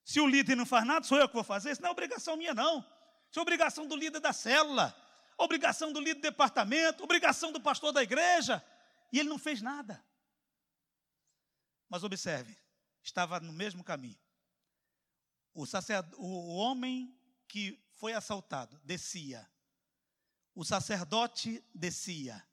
Se 0.03 0.19
o 0.19 0.27
líder 0.27 0.55
não 0.55 0.65
faz 0.65 0.86
nada, 0.86 1.05
sou 1.05 1.17
eu 1.17 1.27
que 1.27 1.36
vou 1.36 1.43
fazer? 1.43 1.71
Isso 1.71 1.81
não 1.81 1.89
é 1.89 1.91
obrigação 1.91 2.36
minha, 2.38 2.53
não. 2.53 2.79
Isso 3.29 3.38
é 3.38 3.41
obrigação 3.41 3.86
do 3.86 3.95
líder 3.95 4.19
da 4.19 4.33
célula 4.33 4.95
obrigação 5.38 5.93
do 5.93 6.00
líder 6.00 6.15
do 6.15 6.21
departamento, 6.21 7.04
obrigação 7.04 7.52
do 7.52 7.62
pastor 7.62 7.93
da 7.93 8.02
igreja, 8.02 8.63
e 9.12 9.19
ele 9.19 9.30
não 9.30 9.38
fez 9.38 9.62
nada. 9.62 10.04
Mas 11.88 12.04
observe, 12.04 12.58
estava 13.04 13.39
no 13.39 13.54
mesmo 13.54 13.84
caminho. 13.84 14.19
O, 15.54 15.65
o 16.17 16.56
homem 16.56 17.15
que 17.47 17.80
foi 17.93 18.13
assaltado 18.13 18.80
descia, 18.84 19.47
o 20.54 20.65
sacerdote 20.65 21.63
descia, 21.73 22.45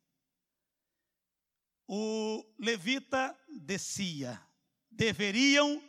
o 1.87 2.45
levita 2.59 3.39
descia, 3.49 4.41
deveriam 4.91 5.83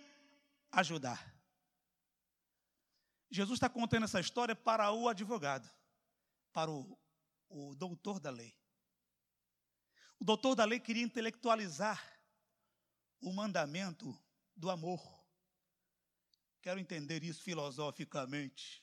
ajudar. 0.72 1.34
Jesus 3.30 3.58
está 3.58 3.70
contando 3.70 4.04
essa 4.04 4.20
história 4.20 4.56
para 4.56 4.92
o 4.92 5.10
advogado 5.10 5.70
para 6.56 6.72
o, 6.72 6.98
o 7.50 7.76
doutor 7.76 8.18
da 8.18 8.30
lei. 8.30 8.58
O 10.18 10.24
doutor 10.24 10.56
da 10.56 10.64
lei 10.64 10.80
queria 10.80 11.04
intelectualizar 11.04 12.02
o 13.20 13.34
mandamento 13.34 14.18
do 14.56 14.70
amor. 14.70 15.04
Quero 16.62 16.80
entender 16.80 17.26
isso 17.26 17.44
filosoficamente. 17.44 18.82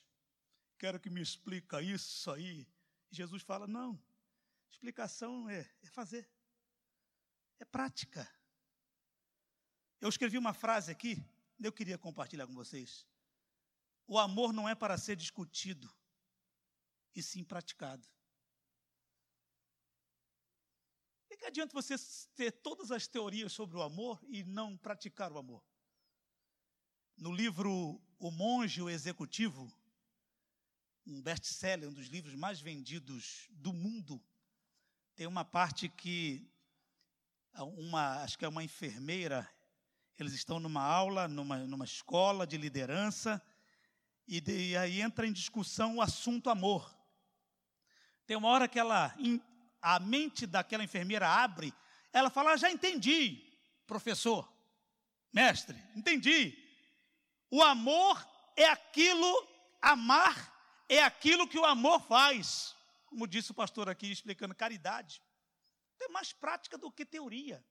Quero 0.77 0.99
que 0.99 1.09
me 1.09 1.19
explica 1.19 1.81
isso 1.81 2.29
aí. 2.29 2.71
Jesus 3.09 3.41
fala: 3.41 3.65
não, 3.65 3.99
explicação 4.69 5.49
é, 5.49 5.67
é 5.81 5.87
fazer, 5.87 6.29
é 7.59 7.65
prática. 7.65 8.31
Eu 9.99 10.09
escrevi 10.09 10.37
uma 10.37 10.53
frase 10.53 10.91
aqui, 10.91 11.17
eu 11.59 11.71
queria 11.71 11.97
compartilhar 11.97 12.45
com 12.45 12.53
vocês. 12.53 13.07
O 14.05 14.19
amor 14.19 14.53
não 14.53 14.69
é 14.69 14.75
para 14.75 14.95
ser 14.95 15.15
discutido, 15.15 15.91
e 17.15 17.21
sim 17.21 17.43
praticado. 17.43 18.07
E 21.29 21.37
que 21.37 21.45
adianta 21.45 21.73
você 21.73 21.95
ter 22.35 22.51
todas 22.51 22.91
as 22.91 23.07
teorias 23.07 23.51
sobre 23.51 23.77
o 23.77 23.81
amor 23.81 24.23
e 24.27 24.43
não 24.43 24.77
praticar 24.77 25.31
o 25.31 25.37
amor? 25.37 25.63
No 27.17 27.31
livro 27.31 28.01
O 28.19 28.31
Monge 28.31 28.81
o 28.81 28.89
Executivo, 28.89 29.71
um 31.05 31.21
best-seller, 31.21 31.89
um 31.89 31.93
dos 31.93 32.07
livros 32.07 32.35
mais 32.35 32.61
vendidos 32.61 33.47
do 33.51 33.73
mundo, 33.73 34.23
tem 35.15 35.27
uma 35.27 35.43
parte 35.43 35.89
que 35.89 36.49
uma, 37.61 38.23
acho 38.23 38.37
que 38.37 38.45
é 38.45 38.47
uma 38.47 38.63
enfermeira, 38.63 39.47
eles 40.17 40.33
estão 40.33 40.59
numa 40.59 40.81
aula, 40.81 41.27
numa, 41.27 41.57
numa 41.67 41.85
escola 41.85 42.47
de 42.47 42.57
liderança, 42.57 43.41
e, 44.27 44.39
de, 44.39 44.69
e 44.69 44.77
aí 44.77 45.01
entra 45.01 45.27
em 45.27 45.33
discussão 45.33 45.97
o 45.97 46.01
assunto 46.01 46.49
amor. 46.49 47.02
Tem 48.25 48.37
uma 48.37 48.47
hora 48.49 48.67
que 48.67 48.79
ela, 48.79 49.13
a 49.81 49.99
mente 49.99 50.45
daquela 50.45 50.83
enfermeira 50.83 51.27
abre, 51.27 51.73
ela 52.11 52.29
fala: 52.29 52.53
ah, 52.53 52.57
Já 52.57 52.71
entendi, 52.71 53.43
professor, 53.85 54.51
mestre, 55.31 55.77
entendi. 55.95 56.57
O 57.49 57.61
amor 57.61 58.25
é 58.55 58.65
aquilo, 58.65 59.47
amar 59.81 60.53
é 60.89 61.03
aquilo 61.03 61.47
que 61.47 61.59
o 61.59 61.65
amor 61.65 62.01
faz. 62.01 62.75
Como 63.05 63.27
disse 63.27 63.51
o 63.51 63.55
pastor 63.55 63.89
aqui 63.89 64.11
explicando, 64.11 64.55
caridade. 64.55 65.21
É 65.99 66.07
mais 66.09 66.33
prática 66.33 66.77
do 66.77 66.91
que 66.91 67.05
teoria. 67.05 67.63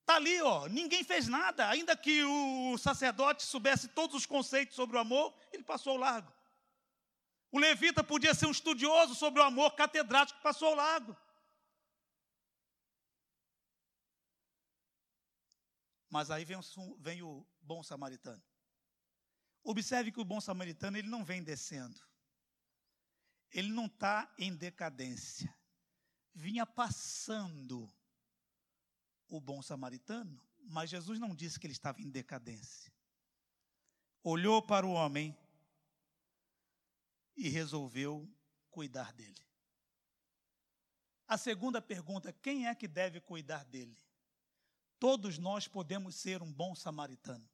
Está 0.00 0.16
ali, 0.16 0.40
ó, 0.42 0.66
ninguém 0.66 1.02
fez 1.02 1.28
nada, 1.28 1.66
ainda 1.68 1.96
que 1.96 2.22
o 2.24 2.76
sacerdote 2.76 3.42
soubesse 3.42 3.88
todos 3.88 4.14
os 4.14 4.26
conceitos 4.26 4.76
sobre 4.76 4.96
o 4.96 5.00
amor, 5.00 5.34
ele 5.50 5.62
passou 5.62 5.92
ao 5.92 5.98
largo. 5.98 6.30
O 7.54 7.58
levita 7.60 8.02
podia 8.02 8.34
ser 8.34 8.46
um 8.46 8.50
estudioso 8.50 9.14
sobre 9.14 9.40
o 9.40 9.44
amor, 9.44 9.76
catedrático, 9.76 10.42
passou 10.42 10.70
ao 10.70 10.74
largo. 10.74 11.16
Mas 16.10 16.32
aí 16.32 16.44
vem 16.44 16.58
vem 16.98 17.22
o 17.22 17.46
bom 17.62 17.80
samaritano. 17.80 18.42
Observe 19.62 20.10
que 20.10 20.18
o 20.18 20.24
bom 20.24 20.40
samaritano 20.40 20.98
ele 20.98 21.06
não 21.06 21.24
vem 21.24 21.44
descendo. 21.44 22.00
Ele 23.52 23.68
não 23.68 23.86
está 23.86 24.34
em 24.36 24.52
decadência. 24.52 25.56
Vinha 26.34 26.66
passando 26.66 27.88
o 29.28 29.40
bom 29.40 29.62
samaritano, 29.62 30.44
mas 30.58 30.90
Jesus 30.90 31.20
não 31.20 31.32
disse 31.36 31.60
que 31.60 31.68
ele 31.68 31.72
estava 31.72 32.02
em 32.02 32.10
decadência. 32.10 32.92
Olhou 34.24 34.60
para 34.60 34.84
o 34.84 34.90
homem 34.90 35.38
e 37.36 37.48
resolveu 37.48 38.28
cuidar 38.70 39.12
dele. 39.12 39.44
A 41.26 41.38
segunda 41.38 41.80
pergunta: 41.80 42.32
quem 42.32 42.66
é 42.66 42.74
que 42.74 42.86
deve 42.86 43.20
cuidar 43.20 43.64
dele? 43.64 43.96
Todos 44.98 45.38
nós 45.38 45.66
podemos 45.68 46.14
ser 46.14 46.42
um 46.42 46.52
bom 46.52 46.74
samaritano. 46.74 47.48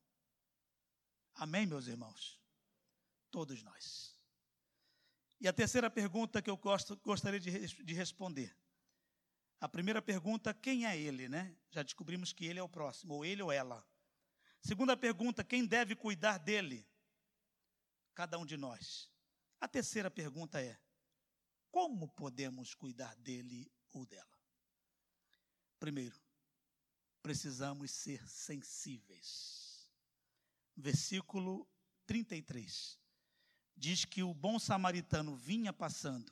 Amém, 1.35 1.67
meus 1.67 1.87
irmãos? 1.87 2.41
Todos 3.31 3.63
nós. 3.63 4.19
E 5.41 5.49
a 5.49 5.53
terceira 5.53 5.89
pergunta 5.89 6.43
que 6.43 6.51
eu 6.51 6.61
gostaria 7.03 7.41
de, 7.41 7.67
de 7.83 7.95
responder. 7.95 8.55
A 9.61 9.69
primeira 9.69 10.03
pergunta, 10.03 10.53
quem 10.53 10.87
é 10.87 10.99
ele, 10.99 11.29
né? 11.29 11.55
Já 11.71 11.83
descobrimos 11.83 12.33
que 12.33 12.47
ele 12.47 12.59
é 12.59 12.63
o 12.63 12.69
próximo, 12.69 13.15
ou 13.15 13.25
ele 13.25 13.43
ou 13.43 13.53
ela. 13.53 13.87
Segunda 14.61 14.97
pergunta, 14.97 15.45
quem 15.45 15.67
deve 15.67 15.95
cuidar 15.95 16.39
dele? 16.39 16.87
Cada 18.15 18.39
um 18.39 18.45
de 18.45 18.57
nós. 18.57 19.11
A 19.61 19.69
terceira 19.69 20.11
pergunta 20.11 20.61
é: 20.61 20.81
como 21.71 22.09
podemos 22.09 22.75
cuidar 22.75 23.15
dele 23.17 23.71
ou 23.93 24.07
dela? 24.07 24.41
Primeiro, 25.79 26.21
precisamos 27.23 27.91
ser 27.91 28.27
sensíveis. 28.29 29.91
Versículo 30.77 31.69
33 32.07 32.99
diz 33.77 34.05
que 34.05 34.23
o 34.23 34.35
bom 34.35 34.59
samaritano 34.59 35.35
vinha 35.35 35.73
passando 35.73 36.31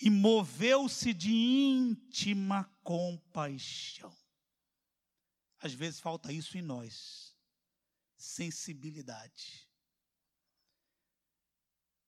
e 0.00 0.10
moveu-se 0.10 1.14
de 1.14 1.30
íntima 1.30 2.64
compaixão. 2.82 4.16
Às 5.58 5.72
vezes 5.72 6.00
falta 6.00 6.32
isso 6.32 6.58
em 6.58 6.62
nós, 6.62 7.34
sensibilidade. 8.16 9.63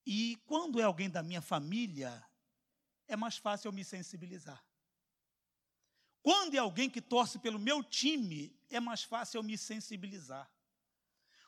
E 0.06 0.36
quando 0.46 0.80
é 0.80 0.84
alguém 0.84 1.10
da 1.10 1.20
minha 1.20 1.42
família, 1.42 2.24
é 3.08 3.16
mais 3.16 3.36
fácil 3.36 3.68
eu 3.68 3.72
me 3.72 3.84
sensibilizar. 3.84 4.64
Quando 6.22 6.54
é 6.54 6.58
alguém 6.58 6.88
que 6.88 7.02
torce 7.02 7.40
pelo 7.40 7.58
meu 7.58 7.82
time, 7.82 8.56
é 8.70 8.78
mais 8.78 9.02
fácil 9.02 9.38
eu 9.38 9.42
me 9.42 9.58
sensibilizar. 9.58 10.48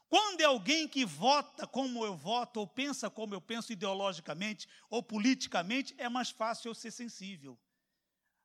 Quando 0.08 0.40
é 0.40 0.44
alguém 0.44 0.88
que 0.88 1.04
vota 1.04 1.66
como 1.66 2.04
eu 2.04 2.16
voto, 2.16 2.60
ou 2.60 2.66
pensa 2.66 3.08
como 3.10 3.34
eu 3.34 3.40
penso 3.40 3.72
ideologicamente 3.72 4.68
ou 4.88 5.02
politicamente, 5.02 5.94
é 5.98 6.08
mais 6.08 6.30
fácil 6.30 6.70
eu 6.70 6.74
ser 6.74 6.90
sensível. 6.90 7.58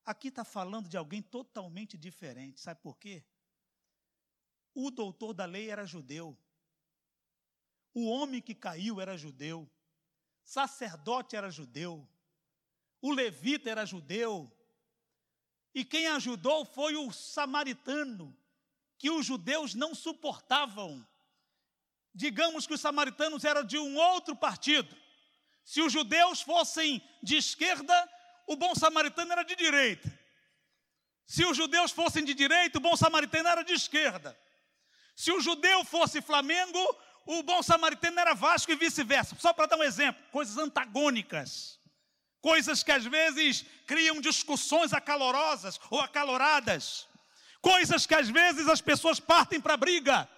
Aqui 0.06 0.28
está 0.28 0.44
falando 0.44 0.90
de 0.90 0.98
alguém 0.98 1.22
totalmente 1.22 1.98
diferente, 1.98 2.60
sabe 2.60 2.82
por 2.82 2.98
quê? 2.98 3.24
O 4.76 4.92
doutor 4.92 5.34
da 5.34 5.46
lei 5.46 5.70
era 5.70 5.86
judeu, 5.86 6.38
o 7.94 8.10
homem 8.10 8.42
que 8.42 8.54
caiu 8.54 9.00
era 9.00 9.18
judeu, 9.18 9.70
sacerdote 10.44 11.36
era 11.36 11.50
judeu, 11.50 12.08
o 13.02 13.12
levita 13.12 13.70
era 13.70 13.86
judeu, 13.86 14.52
e 15.74 15.84
quem 15.84 16.08
ajudou 16.08 16.66
foi 16.66 16.96
o 16.96 17.12
samaritano, 17.12 18.38
que 18.98 19.10
os 19.10 19.26
judeus 19.26 19.74
não 19.74 19.94
suportavam 19.94 21.06
digamos 22.14 22.68
que 22.68 22.74
os 22.74 22.82
samaritanos 22.82 23.44
eram 23.44 23.64
de 23.64 23.78
um 23.78 23.98
outro 23.98 24.36
partido. 24.36 24.96
Se 25.64 25.82
os 25.82 25.92
judeus 25.92 26.42
fossem 26.42 27.02
de 27.22 27.38
esquerda, 27.38 28.10
o 28.46 28.56
bom 28.56 28.76
samaritano 28.76 29.32
era 29.32 29.44
de 29.44 29.56
direita. 29.56 30.12
Se 31.26 31.46
os 31.46 31.58
judeus 31.58 31.92
fossem 31.92 32.24
de 32.24 32.34
direita, 32.34 32.78
o 32.78 32.82
bom 32.82 32.96
samaritano 32.96 33.48
era 33.48 33.64
de 33.64 33.74
esquerda. 33.74 34.38
Se 35.16 35.32
o 35.32 35.40
judeu 35.40 35.84
fosse 35.86 36.22
Flamengo, 36.22 36.80
o 37.26 37.44
bom 37.44 37.62
samaritano 37.64 38.20
era 38.20 38.34
Vasco 38.34 38.72
e 38.72 38.76
vice-versa. 38.76 39.36
Só 39.40 39.54
para 39.54 39.68
dar 39.68 39.78
um 39.78 39.84
exemplo, 39.84 40.22
coisas 40.32 40.58
antagônicas. 40.58 41.80
Coisas 42.42 42.84
que 42.84 42.92
às 42.92 43.06
vezes 43.06 43.66
criam 43.88 44.20
discussões 44.20 44.92
acalorosas 44.92 45.80
ou 45.90 46.02
acaloradas. 46.02 47.08
Coisas 47.62 48.06
que 48.06 48.14
às 48.14 48.30
vezes 48.30 48.68
as 48.68 48.82
pessoas 48.82 49.20
partem 49.20 49.62
para 49.62 49.78
briga 49.78 50.30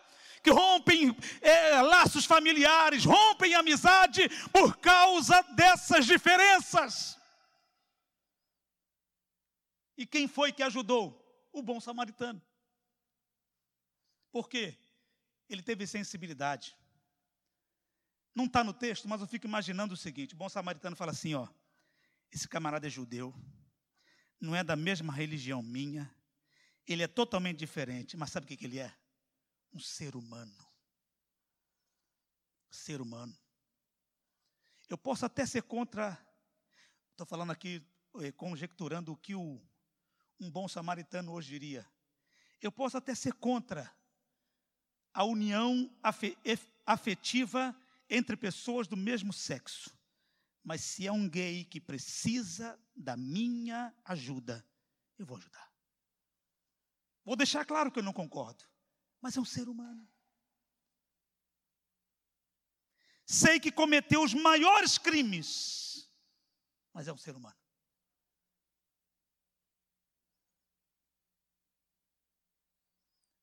que 0.45 0.51
rompem 0.51 1.09
é, 1.41 1.81
laços 1.81 2.23
familiares, 2.23 3.03
rompem 3.03 3.55
amizade 3.55 4.29
por 4.51 4.77
causa 4.77 5.41
dessas 5.55 6.05
diferenças. 6.05 7.19
E 9.97 10.05
quem 10.05 10.27
foi 10.27 10.51
que 10.51 10.61
ajudou? 10.61 11.19
O 11.51 11.63
bom 11.63 11.79
samaritano. 11.79 12.39
Por 14.31 14.47
quê? 14.47 14.77
Ele 15.49 15.61
teve 15.61 15.85
sensibilidade. 15.85 16.75
Não 18.33 18.45
está 18.45 18.63
no 18.63 18.73
texto, 18.73 19.07
mas 19.07 19.21
eu 19.21 19.27
fico 19.27 19.47
imaginando 19.47 19.93
o 19.93 19.97
seguinte: 19.97 20.33
o 20.33 20.37
bom 20.37 20.49
samaritano 20.49 20.95
fala 20.95 21.11
assim: 21.11 21.33
ó, 21.33 21.47
esse 22.31 22.47
camarada 22.47 22.87
é 22.87 22.89
judeu, 22.89 23.33
não 24.39 24.55
é 24.55 24.63
da 24.63 24.75
mesma 24.75 25.13
religião 25.13 25.61
minha, 25.61 26.13
ele 26.85 27.03
é 27.03 27.07
totalmente 27.07 27.59
diferente, 27.59 28.17
mas 28.17 28.31
sabe 28.31 28.45
o 28.45 28.47
que, 28.47 28.57
que 28.57 28.65
ele 28.65 28.79
é? 28.79 28.93
um 29.75 29.79
ser 29.79 30.15
humano. 30.15 30.55
Ser 32.71 33.01
humano. 33.01 33.37
Eu 34.87 34.97
posso 34.97 35.25
até 35.25 35.45
ser 35.45 35.63
contra, 35.63 36.17
estou 37.11 37.25
falando 37.25 37.51
aqui, 37.51 37.85
eh, 38.21 38.31
conjecturando 38.31 39.11
o 39.11 39.17
que 39.17 39.35
o, 39.35 39.61
um 40.39 40.49
bom 40.49 40.67
samaritano 40.67 41.33
hoje 41.33 41.49
diria. 41.49 41.85
Eu 42.61 42.71
posso 42.71 42.97
até 42.97 43.13
ser 43.13 43.33
contra 43.33 43.93
a 45.15 45.23
união 45.23 45.89
afetiva 46.85 47.75
entre 48.07 48.37
pessoas 48.37 48.87
do 48.87 48.95
mesmo 48.95 49.33
sexo. 49.33 49.89
Mas 50.63 50.81
se 50.81 51.07
é 51.07 51.11
um 51.11 51.27
gay 51.27 51.63
que 51.63 51.81
precisa 51.81 52.79
da 52.95 53.17
minha 53.17 53.91
ajuda, 54.03 54.63
eu 55.17 55.25
vou 55.25 55.37
ajudar. 55.37 55.71
Vou 57.23 57.35
deixar 57.35 57.65
claro 57.65 57.91
que 57.91 57.97
eu 57.97 58.03
não 58.03 58.13
concordo 58.13 58.63
mas 59.25 59.35
é 59.35 59.41
um 59.41 59.45
ser 59.45 59.67
humano. 59.67 60.07
Sei 63.25 63.59
que 63.59 63.71
cometeu 63.71 64.21
os 64.21 64.35
maiores 64.35 64.99
crimes, 64.99 66.07
mas 66.93 67.07
é 67.07 67.11
um 67.11 67.17
ser 67.17 67.35
humano. 67.35 67.57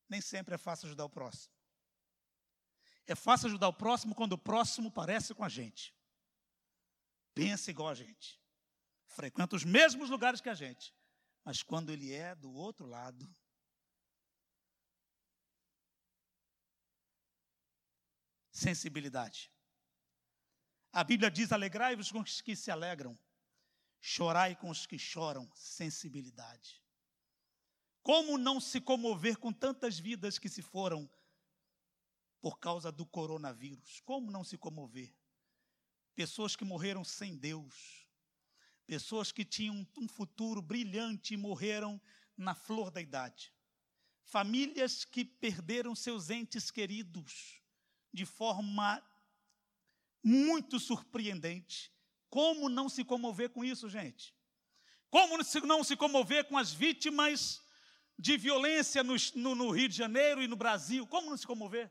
Nem 0.07 0.21
sempre 0.21 0.55
é 0.55 0.57
fácil 0.57 0.85
ajudar 0.85 1.03
o 1.03 1.09
próximo. 1.09 1.53
É 3.05 3.15
fácil 3.15 3.47
ajudar 3.47 3.67
o 3.67 3.73
próximo 3.73 4.15
quando 4.15 4.33
o 4.33 4.37
próximo 4.37 4.91
parece 4.91 5.33
com 5.33 5.43
a 5.43 5.49
gente. 5.49 5.93
Pensa 7.33 7.71
igual 7.71 7.89
a 7.89 7.95
gente. 7.95 8.39
Frequenta 9.07 9.55
os 9.55 9.63
mesmos 9.63 10.09
lugares 10.09 10.39
que 10.39 10.49
a 10.49 10.53
gente. 10.53 10.93
Mas 11.43 11.61
quando 11.61 11.91
ele 11.91 12.13
é 12.13 12.33
do 12.35 12.51
outro 12.53 12.85
lado, 12.85 13.29
sensibilidade. 18.51 19.51
A 20.91 21.03
Bíblia 21.03 21.29
diz: 21.29 21.51
alegrai-vos 21.51 22.11
com 22.11 22.21
os 22.21 22.39
que 22.39 22.55
se 22.55 22.71
alegram, 22.71 23.17
chorai 23.99 24.55
com 24.55 24.69
os 24.69 24.85
que 24.85 24.97
choram, 24.97 25.51
sensibilidade. 25.53 26.81
Como 28.01 28.37
não 28.37 28.59
se 28.59 28.79
comover 28.79 29.37
com 29.37 29.51
tantas 29.51 29.97
vidas 29.99 30.37
que 30.37 30.49
se 30.49 30.61
foram 30.61 31.09
por 32.43 32.59
causa 32.59 32.91
do 32.91 33.05
coronavírus? 33.05 34.01
Como 34.01 34.29
não 34.29 34.43
se 34.43 34.57
comover? 34.57 35.15
Pessoas 36.13 36.57
que 36.57 36.65
morreram 36.65 37.01
sem 37.01 37.37
Deus, 37.37 38.05
pessoas 38.85 39.31
que 39.31 39.45
tinham 39.45 39.87
um 39.97 40.09
futuro 40.09 40.61
brilhante 40.61 41.35
e 41.35 41.37
morreram 41.37 42.01
na 42.35 42.53
flor 42.53 42.91
da 42.91 42.99
idade, 42.99 43.53
famílias 44.25 45.05
que 45.05 45.23
perderam 45.23 45.95
seus 45.95 46.29
entes 46.29 46.69
queridos, 46.69 47.61
de 48.11 48.25
forma 48.25 49.01
muito 50.21 50.81
surpreendente. 50.81 51.93
Como 52.29 52.67
não 52.67 52.89
se 52.89 53.05
comover 53.05 53.51
com 53.51 53.63
isso, 53.63 53.89
gente? 53.89 54.35
Como 55.09 55.37
não 55.65 55.81
se 55.81 55.95
comover 55.95 56.43
com 56.49 56.57
as 56.57 56.73
vítimas 56.73 57.63
de 58.19 58.35
violência 58.35 59.01
no, 59.01 59.15
no, 59.35 59.55
no 59.55 59.71
Rio 59.71 59.87
de 59.87 59.95
Janeiro 59.95 60.43
e 60.43 60.47
no 60.47 60.57
Brasil. 60.57 61.07
Como 61.07 61.29
não 61.29 61.37
se 61.37 61.47
comover? 61.47 61.89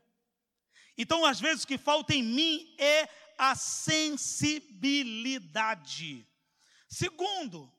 Então, 0.97 1.23
às 1.25 1.39
vezes, 1.39 1.63
o 1.63 1.67
que 1.67 1.77
falta 1.77 2.13
em 2.13 2.23
mim 2.23 2.75
é 2.77 3.07
a 3.37 3.55
sensibilidade. 3.55 6.27
Segundo, 6.87 7.71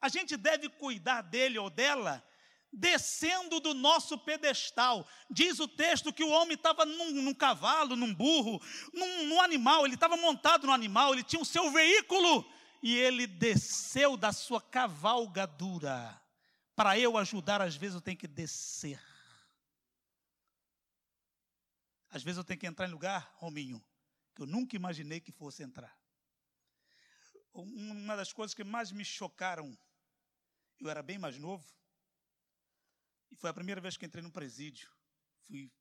a 0.00 0.08
gente 0.08 0.36
deve 0.36 0.68
cuidar 0.68 1.22
dele 1.22 1.58
ou 1.58 1.70
dela 1.70 2.24
descendo 2.72 3.60
do 3.60 3.74
nosso 3.74 4.16
pedestal. 4.16 5.06
Diz 5.30 5.60
o 5.60 5.68
texto 5.68 6.12
que 6.12 6.24
o 6.24 6.30
homem 6.30 6.54
estava 6.54 6.86
num, 6.86 7.22
num, 7.22 7.34
cavalo, 7.34 7.94
num 7.94 8.14
burro, 8.14 8.60
num, 8.94 9.26
num 9.26 9.42
animal, 9.42 9.84
ele 9.84 9.94
estava 9.94 10.16
montado 10.16 10.66
no 10.66 10.72
animal, 10.72 11.12
ele 11.12 11.22
tinha 11.22 11.42
o 11.42 11.44
seu 11.44 11.70
veículo 11.70 12.50
e 12.82 12.96
ele 12.96 13.26
desceu 13.26 14.16
da 14.16 14.32
sua 14.32 14.60
cavalgadura. 14.60 16.18
Para 16.74 16.98
eu 16.98 17.18
ajudar, 17.18 17.60
às 17.60 17.76
vezes 17.76 17.94
eu 17.94 18.00
tenho 18.00 18.16
que 18.16 18.26
descer. 18.26 18.98
Às 22.12 22.22
vezes 22.22 22.36
eu 22.36 22.44
tenho 22.44 22.60
que 22.60 22.66
entrar 22.66 22.86
em 22.86 22.92
lugar, 22.92 23.32
Rominho, 23.36 23.82
que 24.34 24.42
eu 24.42 24.46
nunca 24.46 24.76
imaginei 24.76 25.18
que 25.18 25.32
fosse 25.32 25.62
entrar. 25.62 25.98
Uma 27.54 28.14
das 28.14 28.32
coisas 28.34 28.54
que 28.54 28.62
mais 28.62 28.92
me 28.92 29.02
chocaram, 29.02 29.76
eu 30.78 30.90
era 30.90 31.02
bem 31.02 31.18
mais 31.18 31.38
novo, 31.38 31.66
e 33.30 33.34
foi 33.34 33.48
a 33.48 33.54
primeira 33.54 33.80
vez 33.80 33.96
que 33.96 34.04
entrei 34.04 34.22
no 34.22 34.30
presídio. 34.30 34.90
Fui 35.40 35.72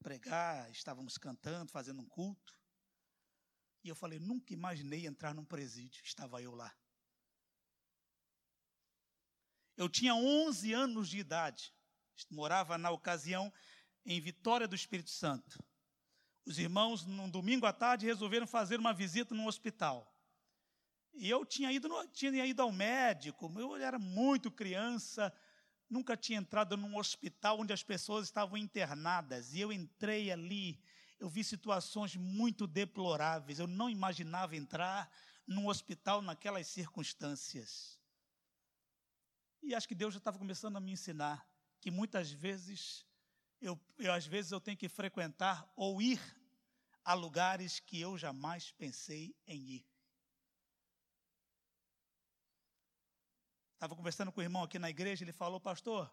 pregar, 0.00 0.68
estávamos 0.72 1.16
cantando, 1.16 1.70
fazendo 1.70 2.00
um 2.00 2.08
culto. 2.08 2.58
E 3.84 3.88
eu 3.88 3.94
falei, 3.94 4.18
nunca 4.18 4.52
imaginei 4.52 5.06
entrar 5.06 5.32
num 5.32 5.44
presídio. 5.44 6.02
Estava 6.04 6.42
eu 6.42 6.56
lá. 6.56 6.76
Eu 9.76 9.88
tinha 9.88 10.12
11 10.12 10.72
anos 10.72 11.08
de 11.08 11.18
idade. 11.18 11.72
Morava 12.28 12.76
na 12.76 12.90
ocasião 12.90 13.52
em 14.04 14.20
Vitória 14.20 14.66
do 14.66 14.74
Espírito 14.74 15.10
Santo. 15.10 15.62
Os 16.44 16.58
irmãos, 16.58 17.04
num 17.04 17.28
domingo 17.28 17.66
à 17.66 17.72
tarde, 17.72 18.06
resolveram 18.06 18.46
fazer 18.46 18.78
uma 18.78 18.92
visita 18.92 19.34
no 19.34 19.46
hospital. 19.46 20.10
E 21.12 21.28
eu 21.28 21.44
tinha 21.44 21.70
ido, 21.72 21.88
tinha 22.12 22.46
ido 22.46 22.62
ao 22.62 22.72
médico, 22.72 23.52
eu 23.58 23.76
era 23.76 23.98
muito 23.98 24.50
criança, 24.50 25.32
nunca 25.88 26.16
tinha 26.16 26.38
entrado 26.38 26.76
num 26.76 26.96
hospital 26.96 27.60
onde 27.60 27.72
as 27.72 27.82
pessoas 27.82 28.26
estavam 28.26 28.56
internadas. 28.56 29.52
E 29.52 29.60
eu 29.60 29.72
entrei 29.72 30.30
ali, 30.30 30.82
eu 31.18 31.28
vi 31.28 31.44
situações 31.44 32.16
muito 32.16 32.66
deploráveis. 32.66 33.58
Eu 33.58 33.66
não 33.66 33.90
imaginava 33.90 34.56
entrar 34.56 35.10
num 35.46 35.66
hospital 35.66 36.22
naquelas 36.22 36.68
circunstâncias. 36.68 37.98
E 39.62 39.74
acho 39.74 39.86
que 39.86 39.94
Deus 39.94 40.14
já 40.14 40.18
estava 40.18 40.38
começando 40.38 40.76
a 40.76 40.80
me 40.80 40.92
ensinar 40.92 41.46
que 41.80 41.90
muitas 41.90 42.30
vezes 42.30 43.04
eu, 43.60 43.78
eu, 43.98 44.12
às 44.12 44.26
vezes 44.26 44.52
eu 44.52 44.60
tenho 44.60 44.76
que 44.76 44.88
frequentar 44.88 45.70
ou 45.76 46.00
ir 46.00 46.20
a 47.04 47.14
lugares 47.14 47.80
que 47.80 48.00
eu 48.00 48.16
jamais 48.16 48.72
pensei 48.72 49.36
em 49.46 49.58
ir. 49.58 49.86
Estava 53.74 53.96
conversando 53.96 54.30
com 54.30 54.40
o 54.40 54.42
irmão 54.42 54.62
aqui 54.62 54.78
na 54.78 54.90
igreja, 54.90 55.24
ele 55.24 55.32
falou, 55.32 55.60
pastor, 55.60 56.12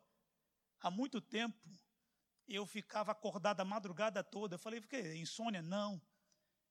há 0.79 0.89
muito 0.89 1.19
tempo 1.19 1.69
eu 2.47 2.65
ficava 2.65 3.11
acordado 3.11 3.59
a 3.59 3.65
madrugada 3.65 4.23
toda. 4.23 4.55
Eu 4.55 4.59
falei, 4.59 4.81
que 4.81 5.15
insônia? 5.15 5.61
Não. 5.61 6.01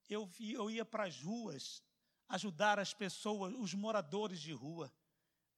Eu, 0.08 0.30
eu 0.40 0.70
ia 0.70 0.84
para 0.84 1.04
as 1.04 1.20
ruas 1.20 1.82
ajudar 2.28 2.78
as 2.78 2.94
pessoas, 2.94 3.54
os 3.54 3.74
moradores 3.74 4.40
de 4.40 4.52
rua. 4.52 4.92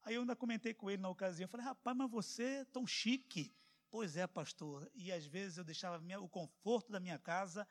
Aí 0.03 0.15
eu 0.15 0.23
ainda 0.23 0.35
comentei 0.35 0.75
com 0.75 0.91
ele 0.91 1.03
na 1.03 1.09
ocasião, 1.09 1.45
eu 1.45 1.49
falei, 1.49 1.67
rapaz, 1.67 1.97
mas 1.97 2.11
você 2.11 2.43
é 2.43 2.65
tão 2.65 2.87
chique. 2.87 3.55
Pois 3.91 4.17
é, 4.17 4.27
pastor. 4.27 4.91
E 4.95 5.11
às 5.11 5.27
vezes 5.27 5.57
eu 5.57 5.65
deixava 5.65 6.03
o 6.21 6.29
conforto 6.29 6.93
da 6.93 7.01
minha 7.01 7.19
casa, 7.19 7.67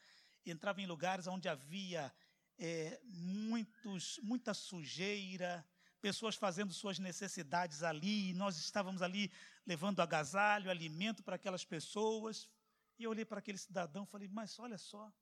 entrava 0.45 0.81
em 0.81 0.87
lugares 0.87 1.27
onde 1.27 1.47
havia 1.47 2.11
é, 2.57 2.99
muitos, 3.03 4.19
muita 4.23 4.53
sujeira, 4.53 5.63
pessoas 6.01 6.35
fazendo 6.35 6.73
suas 6.73 6.97
necessidades 6.97 7.83
ali, 7.83 8.29
e 8.29 8.33
nós 8.33 8.57
estávamos 8.57 9.01
ali 9.01 9.31
levando 9.65 9.99
agasalho, 9.99 10.71
alimento 10.71 11.21
para 11.21 11.35
aquelas 11.35 11.63
pessoas. 11.63 12.49
E 12.97 13.03
eu 13.03 13.11
olhei 13.11 13.25
para 13.25 13.39
aquele 13.39 13.57
cidadão 13.57 14.03
e 14.03 14.07
falei: 14.07 14.27
Mas 14.27 14.57
olha 14.57 14.77
só, 14.77 15.13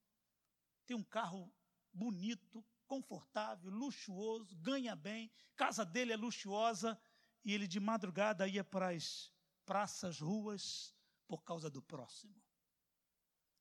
tem 0.86 0.96
um 0.96 1.04
carro 1.04 1.54
bonito, 1.92 2.64
confortável, 2.88 3.70
luxuoso, 3.70 4.56
ganha 4.58 4.96
bem, 4.96 5.30
casa 5.56 5.84
dele 5.84 6.14
é 6.14 6.16
luxuosa, 6.16 6.98
e 7.44 7.54
ele 7.54 7.68
de 7.68 7.80
madrugada 7.80 8.48
ia 8.48 8.64
para 8.64 8.90
as 8.90 9.35
praças, 9.66 10.20
ruas, 10.20 10.94
por 11.28 11.44
causa 11.44 11.70
do 11.70 11.82
próximo. 11.82 12.36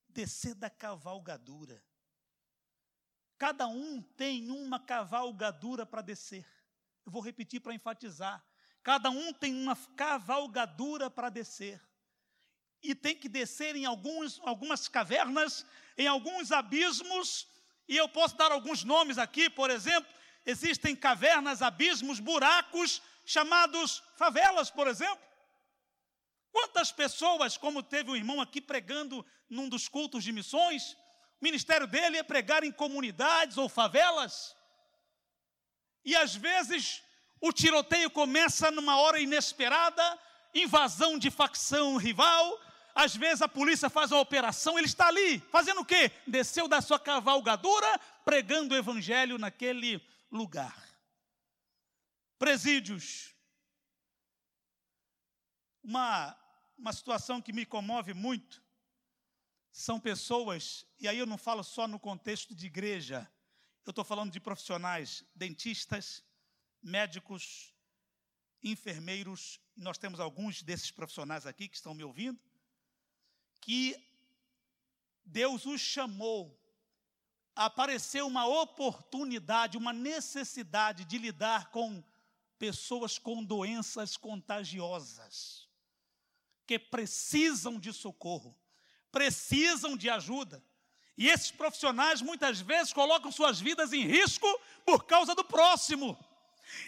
Descer 0.08 0.54
da 0.54 0.70
cavalgadura. 0.70 1.82
Cada 3.38 3.66
um 3.66 4.00
tem 4.02 4.50
uma 4.50 4.78
cavalgadura 4.78 5.84
para 5.84 6.02
descer. 6.02 6.46
Eu 7.04 7.12
vou 7.12 7.22
repetir 7.22 7.60
para 7.60 7.74
enfatizar. 7.74 8.44
Cada 8.82 9.10
um 9.10 9.32
tem 9.32 9.54
uma 9.54 9.76
cavalgadura 9.96 11.10
para 11.10 11.30
descer. 11.30 11.82
E 12.82 12.94
tem 12.94 13.16
que 13.16 13.28
descer 13.28 13.74
em 13.74 13.86
alguns, 13.86 14.38
algumas 14.44 14.88
cavernas, 14.88 15.64
em 15.96 16.06
alguns 16.06 16.52
abismos, 16.52 17.48
e 17.88 17.96
eu 17.96 18.08
posso 18.08 18.36
dar 18.36 18.52
alguns 18.52 18.84
nomes 18.84 19.18
aqui, 19.18 19.48
por 19.48 19.70
exemplo, 19.70 20.10
existem 20.44 20.94
cavernas, 20.94 21.62
abismos, 21.62 22.20
buracos, 22.20 23.02
chamados 23.24 24.02
favelas, 24.16 24.70
por 24.70 24.86
exemplo. 24.86 25.18
Quantas 26.54 26.92
pessoas, 26.92 27.56
como 27.56 27.82
teve 27.82 28.12
um 28.12 28.14
irmão 28.14 28.40
aqui 28.40 28.60
pregando 28.60 29.26
num 29.50 29.68
dos 29.68 29.88
cultos 29.88 30.22
de 30.22 30.30
missões, 30.30 30.92
o 31.40 31.42
ministério 31.42 31.84
dele 31.84 32.16
é 32.16 32.22
pregar 32.22 32.62
em 32.62 32.70
comunidades 32.70 33.58
ou 33.58 33.68
favelas. 33.68 34.54
E 36.04 36.14
às 36.14 36.36
vezes 36.36 37.02
o 37.40 37.52
tiroteio 37.52 38.08
começa 38.08 38.70
numa 38.70 39.00
hora 39.00 39.18
inesperada, 39.18 40.16
invasão 40.54 41.18
de 41.18 41.28
facção 41.28 41.96
rival. 41.96 42.60
Às 42.94 43.16
vezes 43.16 43.42
a 43.42 43.48
polícia 43.48 43.90
faz 43.90 44.12
a 44.12 44.20
operação, 44.20 44.78
ele 44.78 44.86
está 44.86 45.08
ali, 45.08 45.40
fazendo 45.50 45.80
o 45.80 45.84
quê? 45.84 46.12
Desceu 46.24 46.68
da 46.68 46.80
sua 46.80 47.00
cavalgadura, 47.00 47.98
pregando 48.24 48.76
o 48.76 48.78
evangelho 48.78 49.38
naquele 49.38 50.00
lugar. 50.30 50.88
Presídios. 52.38 53.34
Uma, 55.82 56.36
uma 56.76 56.92
situação 56.92 57.40
que 57.40 57.52
me 57.52 57.64
comove 57.64 58.12
muito. 58.14 58.62
São 59.72 59.98
pessoas, 59.98 60.87
e 60.98 61.08
aí 61.08 61.18
eu 61.18 61.26
não 61.26 61.38
falo 61.38 61.62
só 61.62 61.88
no 61.88 61.98
contexto 61.98 62.54
de 62.54 62.66
igreja, 62.66 63.28
eu 63.84 63.90
estou 63.90 64.04
falando 64.04 64.32
de 64.32 64.40
profissionais, 64.40 65.24
dentistas, 65.34 66.24
médicos, 66.82 67.74
enfermeiros, 68.62 69.60
nós 69.76 69.98
temos 69.98 70.20
alguns 70.20 70.62
desses 70.62 70.90
profissionais 70.90 71.46
aqui 71.46 71.68
que 71.68 71.76
estão 71.76 71.92
me 71.92 72.04
ouvindo, 72.04 72.40
que 73.60 73.94
Deus 75.24 75.66
os 75.66 75.80
chamou, 75.80 76.58
apareceu 77.54 78.26
uma 78.26 78.46
oportunidade, 78.46 79.76
uma 79.76 79.92
necessidade 79.92 81.04
de 81.04 81.18
lidar 81.18 81.70
com 81.70 82.02
pessoas 82.58 83.18
com 83.18 83.44
doenças 83.44 84.16
contagiosas, 84.16 85.63
que 86.66 86.79
precisam 86.79 87.79
de 87.79 87.92
socorro, 87.92 88.57
precisam 89.11 89.96
de 89.96 90.09
ajuda. 90.09 90.62
E 91.16 91.29
esses 91.29 91.50
profissionais 91.50 92.20
muitas 92.20 92.61
vezes 92.61 92.92
colocam 92.92 93.31
suas 93.31 93.61
vidas 93.61 93.92
em 93.92 94.05
risco 94.07 94.48
por 94.85 95.05
causa 95.05 95.35
do 95.35 95.44
próximo. 95.44 96.18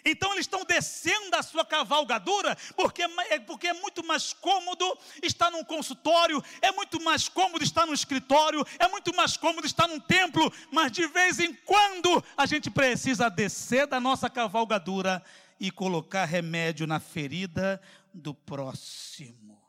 Então 0.04 0.32
eles 0.32 0.44
estão 0.44 0.64
descendo 0.64 1.30
da 1.30 1.42
sua 1.42 1.64
cavalgadura, 1.64 2.56
porque 2.74 3.02
é, 3.02 3.38
porque 3.40 3.68
é 3.68 3.72
muito 3.74 4.04
mais 4.04 4.32
cômodo 4.32 4.98
estar 5.22 5.50
num 5.50 5.64
consultório, 5.64 6.42
é 6.60 6.72
muito 6.72 7.00
mais 7.00 7.28
cômodo 7.28 7.62
estar 7.62 7.86
no 7.86 7.94
escritório, 7.94 8.64
é 8.78 8.88
muito 8.88 9.14
mais 9.14 9.36
cômodo 9.36 9.66
estar 9.66 9.86
num 9.86 10.00
templo, 10.00 10.52
mas 10.72 10.90
de 10.92 11.06
vez 11.06 11.38
em 11.38 11.52
quando 11.52 12.24
a 12.36 12.46
gente 12.46 12.70
precisa 12.70 13.28
descer 13.28 13.86
da 13.86 14.00
nossa 14.00 14.28
cavalgadura 14.30 15.22
e 15.58 15.70
colocar 15.70 16.24
remédio 16.24 16.86
na 16.86 17.00
ferida 17.00 17.80
do 18.12 18.34
próximo. 18.34 19.65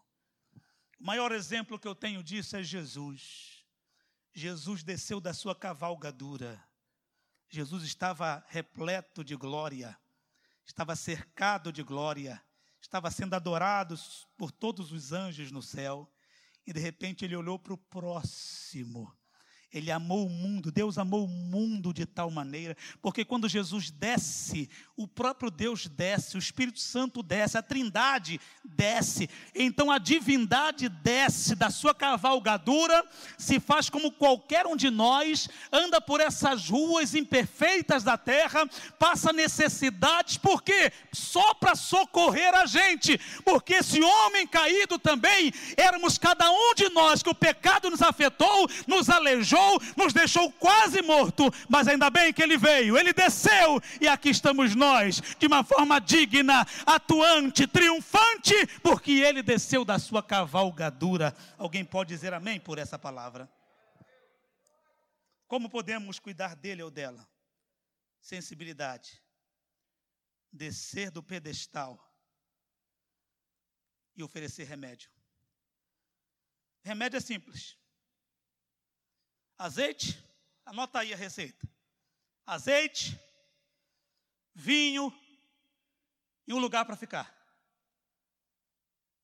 O 0.99 1.05
maior 1.05 1.31
exemplo 1.31 1.79
que 1.79 1.87
eu 1.87 1.95
tenho 1.95 2.23
disso 2.23 2.55
é 2.57 2.63
Jesus. 2.63 3.63
Jesus 4.33 4.83
desceu 4.83 5.19
da 5.19 5.33
sua 5.33 5.55
cavalgadura. 5.55 6.63
Jesus 7.49 7.83
estava 7.83 8.43
repleto 8.49 9.23
de 9.23 9.35
glória, 9.35 9.97
estava 10.65 10.95
cercado 10.95 11.71
de 11.71 11.81
glória, 11.81 12.43
estava 12.81 13.09
sendo 13.09 13.35
adorado 13.35 13.95
por 14.35 14.51
todos 14.51 14.91
os 14.91 15.11
anjos 15.11 15.51
no 15.51 15.61
céu. 15.61 16.11
E 16.65 16.73
de 16.73 16.79
repente 16.79 17.23
ele 17.23 17.35
olhou 17.35 17.57
para 17.57 17.73
o 17.73 17.77
próximo. 17.77 19.15
Ele 19.77 19.91
amou 19.91 20.25
o 20.25 20.29
mundo, 20.29 20.71
Deus 20.71 20.97
amou 20.97 21.25
o 21.25 21.27
mundo 21.27 21.93
de 21.93 22.05
tal 22.05 22.31
maneira, 22.31 22.75
porque 23.01 23.23
quando 23.23 23.47
Jesus 23.47 23.91
desce, 23.91 24.69
o 24.95 25.07
próprio 25.07 25.51
Deus 25.51 25.87
desce, 25.87 26.35
o 26.35 26.39
Espírito 26.39 26.79
Santo 26.79 27.21
desce, 27.21 27.57
a 27.57 27.61
Trindade 27.61 28.41
desce. 28.63 29.29
Então 29.53 29.91
a 29.91 29.97
divindade 29.97 30.89
desce 30.89 31.55
da 31.55 31.69
sua 31.69 31.93
cavalgadura, 31.93 33.05
se 33.37 33.59
faz 33.59 33.89
como 33.89 34.11
qualquer 34.11 34.65
um 34.65 34.75
de 34.75 34.89
nós, 34.89 35.47
anda 35.71 36.01
por 36.01 36.19
essas 36.19 36.69
ruas 36.69 37.13
imperfeitas 37.13 38.03
da 38.03 38.17
terra, 38.17 38.67
passa 38.97 39.31
necessidades, 39.31 40.37
por 40.37 40.63
quê? 40.63 40.91
Só 41.13 41.53
para 41.53 41.75
socorrer 41.75 42.55
a 42.55 42.65
gente, 42.65 43.19
porque 43.43 43.75
esse 43.75 44.01
homem 44.01 44.47
caído 44.47 44.97
também 44.97 45.53
éramos 45.75 46.17
cada 46.17 46.49
um 46.49 46.73
de 46.73 46.89
nós 46.89 47.21
que 47.21 47.29
o 47.29 47.35
pecado 47.35 47.89
nos 47.89 48.01
afetou, 48.01 48.67
nos 48.87 49.09
aleijou, 49.09 49.66
nos 49.95 50.13
deixou 50.13 50.51
quase 50.53 51.01
morto, 51.01 51.51
mas 51.69 51.87
ainda 51.87 52.09
bem 52.09 52.33
que 52.33 52.41
ele 52.41 52.57
veio, 52.57 52.97
ele 52.97 53.13
desceu 53.13 53.81
e 53.99 54.07
aqui 54.07 54.29
estamos 54.29 54.75
nós, 54.75 55.21
de 55.37 55.47
uma 55.47 55.63
forma 55.63 55.99
digna, 55.99 56.65
atuante, 56.85 57.67
triunfante, 57.67 58.55
porque 58.81 59.11
ele 59.11 59.41
desceu 59.43 59.83
da 59.83 59.99
sua 59.99 60.23
cavalgadura. 60.23 61.35
Alguém 61.57 61.83
pode 61.83 62.13
dizer 62.13 62.33
amém 62.33 62.59
por 62.59 62.77
essa 62.77 62.97
palavra? 62.97 63.49
Como 65.47 65.69
podemos 65.69 66.19
cuidar 66.19 66.55
dele 66.55 66.83
ou 66.83 66.91
dela? 66.91 67.27
Sensibilidade. 68.19 69.23
Descer 70.51 71.09
do 71.11 71.23
pedestal 71.23 72.03
e 74.15 74.23
oferecer 74.23 74.65
remédio. 74.65 75.09
Remédio 76.83 77.17
é 77.17 77.21
simples. 77.21 77.77
Azeite, 79.57 80.23
anota 80.65 80.99
aí 80.99 81.13
a 81.13 81.17
receita. 81.17 81.67
Azeite, 82.45 83.19
vinho 84.53 85.11
e 86.45 86.53
um 86.53 86.59
lugar 86.59 86.85
para 86.85 86.95
ficar. 86.95 87.35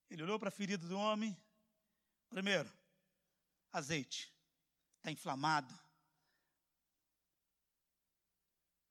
Ele 0.09 0.23
olhou 0.23 0.39
para 0.39 0.49
a 0.49 0.51
ferida 0.51 0.87
do 0.87 0.97
homem. 0.97 1.37
Primeiro, 2.29 2.71
azeite. 3.71 4.33
Está 4.97 5.11
inflamado. 5.11 5.77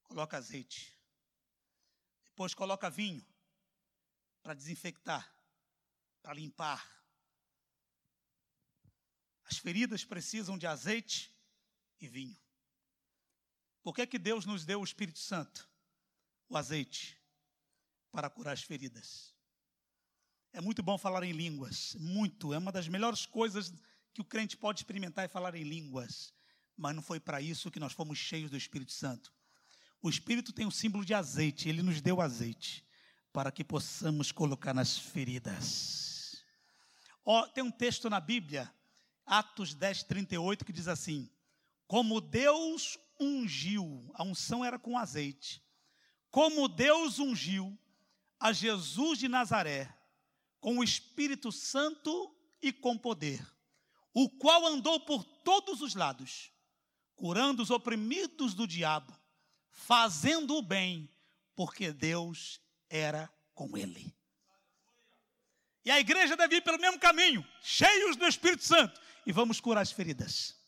Coloca 0.05 0.37
azeite. 0.37 0.97
Depois 2.27 2.55
coloca 2.55 2.89
vinho 2.89 3.25
para 4.43 4.55
desinfectar, 4.55 5.29
para 6.23 6.35
limpar. 6.35 6.87
As 9.45 9.59
feridas 9.59 10.05
precisam 10.05 10.57
de 10.57 10.67
azeite 10.67 11.32
e 12.03 12.09
vinho. 12.09 12.37
Por 13.83 13.95
que, 13.95 14.07
que 14.07 14.19
Deus 14.19 14.45
nos 14.45 14.65
deu 14.65 14.81
o 14.81 14.85
Espírito 14.85 15.19
Santo? 15.19 15.69
O 16.49 16.57
azeite 16.57 17.19
para 18.11 18.29
curar 18.29 18.53
as 18.53 18.63
feridas. 18.63 19.35
É 20.53 20.61
muito 20.61 20.83
bom 20.83 20.99
falar 20.99 21.25
em 21.25 21.33
línguas, 21.33 21.97
muito. 21.99 22.53
É 22.53 22.59
uma 22.59 22.71
das 22.71 22.87
melhores 22.87 23.25
coisas 23.25 23.73
que 24.13 24.21
o 24.21 24.25
crente 24.25 24.57
pode 24.57 24.81
experimentar 24.81 25.25
é 25.25 25.29
falar 25.29 25.55
em 25.55 25.65
línguas. 25.65 26.35
Mas 26.77 26.95
não 26.95 27.03
foi 27.03 27.19
para 27.19 27.41
isso 27.41 27.71
que 27.71 27.81
nós 27.81 27.93
fomos 27.93 28.19
cheios 28.19 28.51
do 28.51 28.57
Espírito 28.57 28.93
Santo. 28.93 29.33
O 30.03 30.11
Espírito 30.11 30.53
tem 30.53 30.67
o 30.67 30.71
símbolo 30.71 31.05
de 31.05 31.15
azeite, 31.15 31.69
ele 31.69 31.83
nos 31.83 32.01
deu 32.01 32.21
azeite 32.21 32.87
para 33.33 33.51
que 33.51 33.65
possamos 33.65 34.31
colocar 34.31 34.75
nas 34.75 34.99
feridas. 34.99 36.45
Oh, 37.25 37.47
tem 37.49 37.63
um 37.63 37.71
texto 37.71 38.11
na 38.11 38.21
Bíblia 38.21 38.73
Atos 39.25 39.75
10, 39.75 40.03
38, 40.03 40.65
que 40.65 40.73
diz 40.73 40.89
assim: 40.89 41.31
Como 41.93 42.23
Deus 42.23 42.99
ungiu, 43.21 44.11
a 44.15 44.23
unção 44.23 44.65
era 44.65 44.79
com 44.79 44.97
azeite, 44.97 45.63
como 46.31 46.67
Deus 46.67 47.19
ungiu 47.19 47.79
a 48.41 48.51
Jesus 48.51 49.19
de 49.19 49.29
Nazaré 49.29 49.95
com 50.59 50.79
o 50.79 50.83
Espírito 50.83 51.53
Santo 51.53 52.35
e 52.63 52.73
com 52.73 52.97
poder, 52.97 53.47
o 54.15 54.31
qual 54.31 54.67
andou 54.67 55.01
por 55.01 55.23
todos 55.23 55.83
os 55.83 55.95
lados, 55.95 56.51
curando 57.15 57.63
os 57.63 57.69
oprimidos 57.69 58.55
do 58.55 58.67
diabo, 58.67 59.15
fazendo 59.71 60.57
o 60.57 60.63
bem, 60.63 61.11
porque 61.55 61.93
Deus 61.93 62.59
era 62.89 63.31
com 63.53 63.77
ele. 63.77 64.17
E 65.85 65.91
a 65.91 66.01
igreja 66.01 66.39
deve 66.39 66.57
ir 66.57 66.63
pelo 66.63 66.81
mesmo 66.81 66.99
caminho, 66.99 67.47
cheios 67.61 68.17
do 68.17 68.27
Espírito 68.27 68.65
Santo, 68.65 68.99
e 69.27 69.31
vamos 69.31 69.61
curar 69.61 69.83
as 69.83 69.93
feridas. 69.93 70.62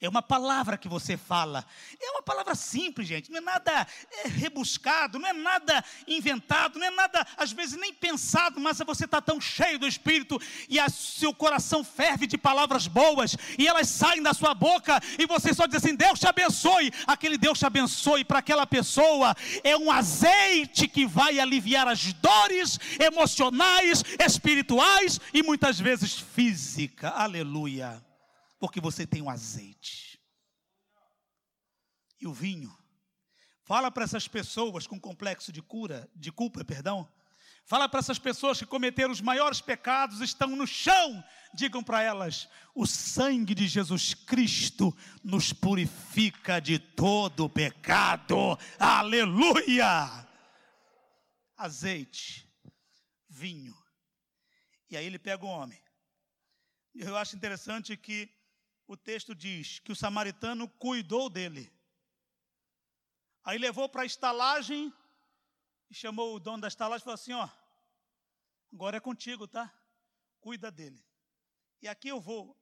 É 0.00 0.08
uma 0.08 0.22
palavra 0.22 0.78
que 0.78 0.88
você 0.88 1.14
fala. 1.14 1.64
É 2.00 2.10
uma 2.12 2.22
palavra 2.22 2.54
simples, 2.54 3.06
gente. 3.06 3.30
Não 3.30 3.36
é 3.36 3.40
nada 3.42 3.86
é, 4.24 4.28
rebuscado, 4.28 5.18
não 5.18 5.28
é 5.28 5.32
nada 5.34 5.84
inventado, 6.08 6.78
não 6.78 6.86
é 6.86 6.90
nada, 6.90 7.26
às 7.36 7.52
vezes, 7.52 7.78
nem 7.78 7.92
pensado, 7.92 8.58
mas 8.58 8.78
você 8.78 9.04
está 9.04 9.20
tão 9.20 9.38
cheio 9.38 9.78
do 9.78 9.86
Espírito 9.86 10.40
e 10.70 10.80
a, 10.80 10.88
seu 10.88 11.34
coração 11.34 11.84
ferve 11.84 12.26
de 12.26 12.38
palavras 12.38 12.86
boas 12.86 13.36
e 13.58 13.68
elas 13.68 13.88
saem 13.88 14.22
da 14.22 14.32
sua 14.32 14.54
boca 14.54 14.98
e 15.18 15.26
você 15.26 15.52
só 15.52 15.66
diz 15.66 15.76
assim: 15.76 15.94
Deus 15.94 16.18
te 16.18 16.26
abençoe. 16.26 16.90
Aquele 17.06 17.36
Deus 17.36 17.58
te 17.58 17.66
abençoe 17.66 18.24
para 18.24 18.38
aquela 18.38 18.66
pessoa 18.66 19.36
é 19.62 19.76
um 19.76 19.90
azeite 19.90 20.88
que 20.88 21.06
vai 21.06 21.38
aliviar 21.38 21.86
as 21.86 22.12
dores 22.14 22.78
emocionais, 22.98 24.02
espirituais 24.18 25.20
e 25.34 25.42
muitas 25.42 25.78
vezes 25.78 26.18
física. 26.18 27.10
Aleluia 27.10 28.09
porque 28.60 28.80
você 28.80 29.06
tem 29.06 29.22
o 29.22 29.30
azeite. 29.30 30.20
E 32.20 32.26
o 32.26 32.32
vinho. 32.32 32.76
Fala 33.64 33.90
para 33.90 34.04
essas 34.04 34.28
pessoas 34.28 34.86
com 34.86 35.00
complexo 35.00 35.50
de 35.50 35.62
cura, 35.62 36.08
de 36.14 36.30
culpa, 36.30 36.62
perdão. 36.62 37.10
Fala 37.64 37.88
para 37.88 38.00
essas 38.00 38.18
pessoas 38.18 38.58
que 38.58 38.66
cometeram 38.66 39.12
os 39.12 39.20
maiores 39.20 39.60
pecados, 39.60 40.20
estão 40.20 40.48
no 40.54 40.66
chão. 40.66 41.24
Digam 41.54 41.82
para 41.82 42.02
elas: 42.02 42.48
o 42.74 42.86
sangue 42.86 43.54
de 43.54 43.66
Jesus 43.66 44.12
Cristo 44.12 44.94
nos 45.24 45.52
purifica 45.52 46.60
de 46.60 46.78
todo 46.78 47.48
pecado. 47.48 48.58
Aleluia! 48.78 50.28
Azeite, 51.56 52.46
vinho. 53.28 53.74
E 54.90 54.96
aí 54.96 55.06
ele 55.06 55.18
pega 55.18 55.44
o 55.44 55.48
homem. 55.48 55.80
Eu 56.94 57.16
acho 57.16 57.36
interessante 57.36 57.96
que 57.96 58.28
o 58.90 58.96
texto 58.96 59.36
diz 59.36 59.78
que 59.78 59.92
o 59.92 59.94
samaritano 59.94 60.68
cuidou 60.68 61.30
dele. 61.30 61.72
Aí 63.44 63.56
levou 63.56 63.88
para 63.88 64.02
a 64.02 64.04
estalagem 64.04 64.92
e 65.88 65.94
chamou 65.94 66.34
o 66.34 66.40
dono 66.40 66.62
da 66.62 66.66
estalagem 66.66 67.02
e 67.02 67.04
falou 67.04 67.14
assim: 67.14 67.32
Ó, 67.32 67.48
agora 68.72 68.96
é 68.96 69.00
contigo, 69.00 69.46
tá? 69.46 69.72
Cuida 70.40 70.72
dele. 70.72 71.00
E 71.80 71.86
aqui 71.86 72.08
eu 72.08 72.20
vou, 72.20 72.60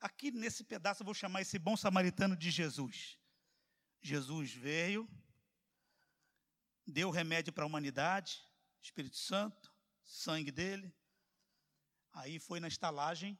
aqui 0.00 0.30
nesse 0.30 0.64
pedaço 0.64 1.02
eu 1.02 1.04
vou 1.04 1.12
chamar 1.12 1.42
esse 1.42 1.58
bom 1.58 1.76
samaritano 1.76 2.34
de 2.34 2.50
Jesus. 2.50 3.18
Jesus 4.00 4.54
veio, 4.54 5.06
deu 6.86 7.10
remédio 7.10 7.52
para 7.52 7.64
a 7.64 7.66
humanidade, 7.66 8.42
Espírito 8.80 9.18
Santo, 9.18 9.70
sangue 10.02 10.50
dele. 10.50 10.90
Aí 12.14 12.38
foi 12.38 12.60
na 12.60 12.68
estalagem, 12.68 13.38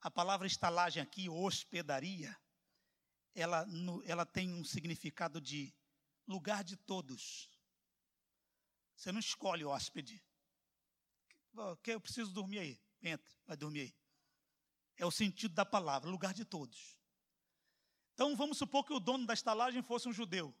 a 0.00 0.10
palavra 0.10 0.46
estalagem 0.46 1.02
aqui, 1.02 1.28
hospedaria, 1.28 2.36
ela, 3.34 3.66
ela 4.04 4.26
tem 4.26 4.52
um 4.52 4.64
significado 4.64 5.40
de 5.40 5.74
lugar 6.26 6.62
de 6.62 6.76
todos. 6.76 7.48
Você 8.94 9.12
não 9.12 9.20
escolhe 9.20 9.64
o 9.64 9.70
hóspede. 9.70 10.22
Ok, 11.54 11.94
eu 11.94 12.00
preciso 12.00 12.32
dormir 12.32 12.58
aí. 12.58 12.80
Entra, 13.02 13.32
vai 13.46 13.56
dormir 13.56 13.80
aí. 13.80 13.94
É 14.96 15.06
o 15.06 15.10
sentido 15.10 15.54
da 15.54 15.64
palavra, 15.64 16.10
lugar 16.10 16.34
de 16.34 16.44
todos. 16.44 16.96
Então 18.14 18.34
vamos 18.34 18.58
supor 18.58 18.84
que 18.84 18.92
o 18.92 19.00
dono 19.00 19.26
da 19.26 19.34
estalagem 19.34 19.82
fosse 19.82 20.08
um 20.08 20.12
judeu. 20.12 20.54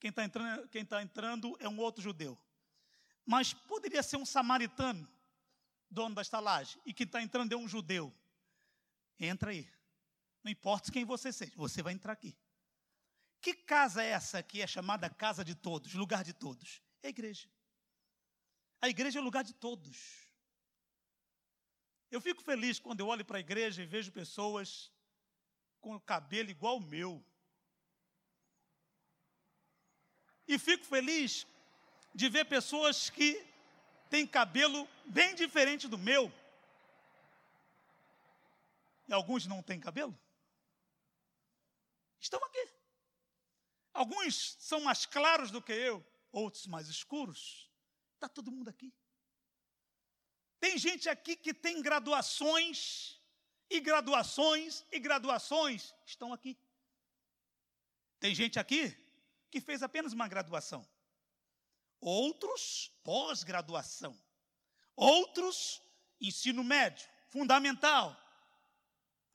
Quem 0.00 0.10
está 0.10 0.24
entrando, 0.24 0.68
tá 0.88 1.02
entrando 1.02 1.56
é 1.60 1.68
um 1.68 1.78
outro 1.78 2.02
judeu. 2.02 2.38
Mas 3.24 3.54
poderia 3.54 4.02
ser 4.02 4.16
um 4.16 4.26
samaritano, 4.26 5.08
dono 5.90 6.14
da 6.14 6.22
estalagem, 6.22 6.80
e 6.84 6.92
quem 6.92 7.06
está 7.06 7.22
entrando 7.22 7.52
é 7.52 7.56
um 7.56 7.68
judeu. 7.68 8.14
Entra 9.18 9.50
aí. 9.50 9.68
Não 10.42 10.50
importa 10.50 10.92
quem 10.92 11.04
você 11.04 11.32
seja, 11.32 11.52
você 11.56 11.82
vai 11.82 11.92
entrar 11.92 12.12
aqui. 12.12 12.36
Que 13.40 13.54
casa 13.54 14.02
é 14.02 14.10
essa 14.10 14.42
que 14.42 14.62
é 14.62 14.66
chamada 14.66 15.08
casa 15.08 15.44
de 15.44 15.54
todos, 15.54 15.94
lugar 15.94 16.22
de 16.24 16.32
todos? 16.32 16.82
É 17.02 17.08
a 17.08 17.10
igreja. 17.10 17.48
A 18.80 18.88
igreja 18.88 19.18
é 19.18 19.22
o 19.22 19.24
lugar 19.24 19.44
de 19.44 19.54
todos. 19.54 20.26
Eu 22.10 22.20
fico 22.20 22.42
feliz 22.42 22.78
quando 22.78 23.00
eu 23.00 23.08
olho 23.08 23.24
para 23.24 23.38
a 23.38 23.40
igreja 23.40 23.82
e 23.82 23.86
vejo 23.86 24.12
pessoas 24.12 24.92
com 25.80 25.94
o 25.94 26.00
cabelo 26.00 26.50
igual 26.50 26.76
o 26.76 26.80
meu. 26.80 27.24
E 30.46 30.58
fico 30.58 30.84
feliz 30.84 31.46
de 32.14 32.28
ver 32.28 32.44
pessoas 32.44 33.10
que 33.10 33.44
têm 34.08 34.26
cabelo 34.26 34.88
bem 35.06 35.34
diferente 35.34 35.88
do 35.88 35.98
meu. 35.98 36.32
E 39.08 39.12
alguns 39.12 39.46
não 39.46 39.62
têm 39.62 39.80
cabelo? 39.80 40.18
estão 42.26 42.42
aqui. 42.44 42.68
Alguns 43.92 44.56
são 44.58 44.80
mais 44.80 45.06
claros 45.06 45.50
do 45.50 45.62
que 45.62 45.72
eu, 45.72 46.04
outros 46.30 46.66
mais 46.66 46.88
escuros. 46.88 47.70
Está 48.14 48.28
todo 48.28 48.52
mundo 48.52 48.68
aqui. 48.68 48.92
Tem 50.58 50.76
gente 50.76 51.08
aqui 51.08 51.36
que 51.36 51.54
tem 51.54 51.80
graduações, 51.80 53.20
e 53.70 53.80
graduações, 53.80 54.84
e 54.90 54.98
graduações, 54.98 55.94
estão 56.04 56.32
aqui. 56.32 56.58
Tem 58.18 58.34
gente 58.34 58.58
aqui 58.58 58.96
que 59.50 59.60
fez 59.60 59.82
apenas 59.82 60.12
uma 60.12 60.28
graduação, 60.28 60.86
outros, 62.00 62.90
pós-graduação, 63.04 64.18
outros, 64.94 65.82
ensino 66.20 66.64
médio, 66.64 67.08
fundamental. 67.28 68.16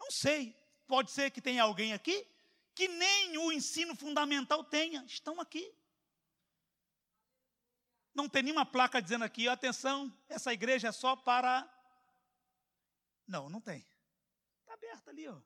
Não 0.02 0.12
sei, 0.12 0.54
pode 0.88 1.12
ser 1.12 1.32
que 1.32 1.40
tenha 1.40 1.64
alguém 1.64 1.94
aqui 1.94 2.28
que 2.74 2.88
nem 2.88 3.38
o 3.38 3.52
ensino 3.52 3.96
fundamental 3.96 4.64
tenha, 4.64 5.04
estão 5.06 5.40
aqui. 5.40 5.72
Não 8.14 8.28
tem 8.28 8.44
nenhuma 8.44 8.66
placa 8.66 9.02
dizendo 9.02 9.24
aqui, 9.24 9.48
atenção, 9.48 10.12
essa 10.28 10.52
igreja 10.52 10.88
é 10.88 10.92
só 10.92 11.16
para. 11.16 11.70
Não, 13.28 13.50
não 13.50 13.62
tem. 13.62 13.86
Está 14.62 14.74
aberto 14.74 15.10
ali, 15.10 15.28
ó. 15.28 15.40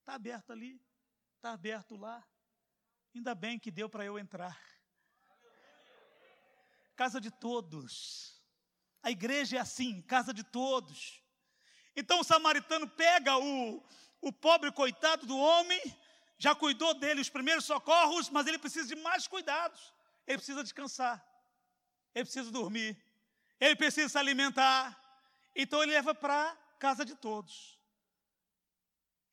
Está 0.00 0.14
aberto 0.14 0.52
ali. 0.52 0.80
Está 1.36 1.52
aberto 1.52 1.96
lá. 1.96 2.24
Ainda 3.14 3.34
bem 3.34 3.58
que 3.58 3.70
deu 3.70 3.88
para 3.88 4.04
eu 4.04 4.18
entrar. 4.18 4.60
Casa 6.94 7.20
de 7.20 7.30
todos. 7.30 8.40
A 9.02 9.10
igreja 9.10 9.56
é 9.56 9.60
assim, 9.60 10.02
casa 10.02 10.32
de 10.32 10.44
todos. 10.44 11.22
Então 11.96 12.20
o 12.20 12.24
samaritano 12.24 12.86
pega 12.86 13.38
o, 13.38 13.82
o 14.20 14.32
pobre 14.32 14.70
coitado 14.70 15.26
do 15.26 15.36
homem, 15.36 15.80
já 16.38 16.54
cuidou 16.54 16.92
dele 16.94 17.20
os 17.20 17.30
primeiros 17.30 17.64
socorros, 17.64 18.28
mas 18.28 18.46
ele 18.46 18.58
precisa 18.58 18.86
de 18.86 19.00
mais 19.02 19.26
cuidados. 19.26 19.94
Ele 20.26 20.38
precisa 20.38 20.62
descansar 20.62 21.24
ele 22.16 22.24
precisa 22.24 22.50
dormir, 22.50 22.96
ele 23.60 23.76
precisa 23.76 24.08
se 24.08 24.16
alimentar. 24.16 24.98
Então 25.54 25.82
ele 25.82 25.92
leva 25.92 26.14
para 26.14 26.56
casa 26.78 27.04
de 27.04 27.14
todos. 27.14 27.78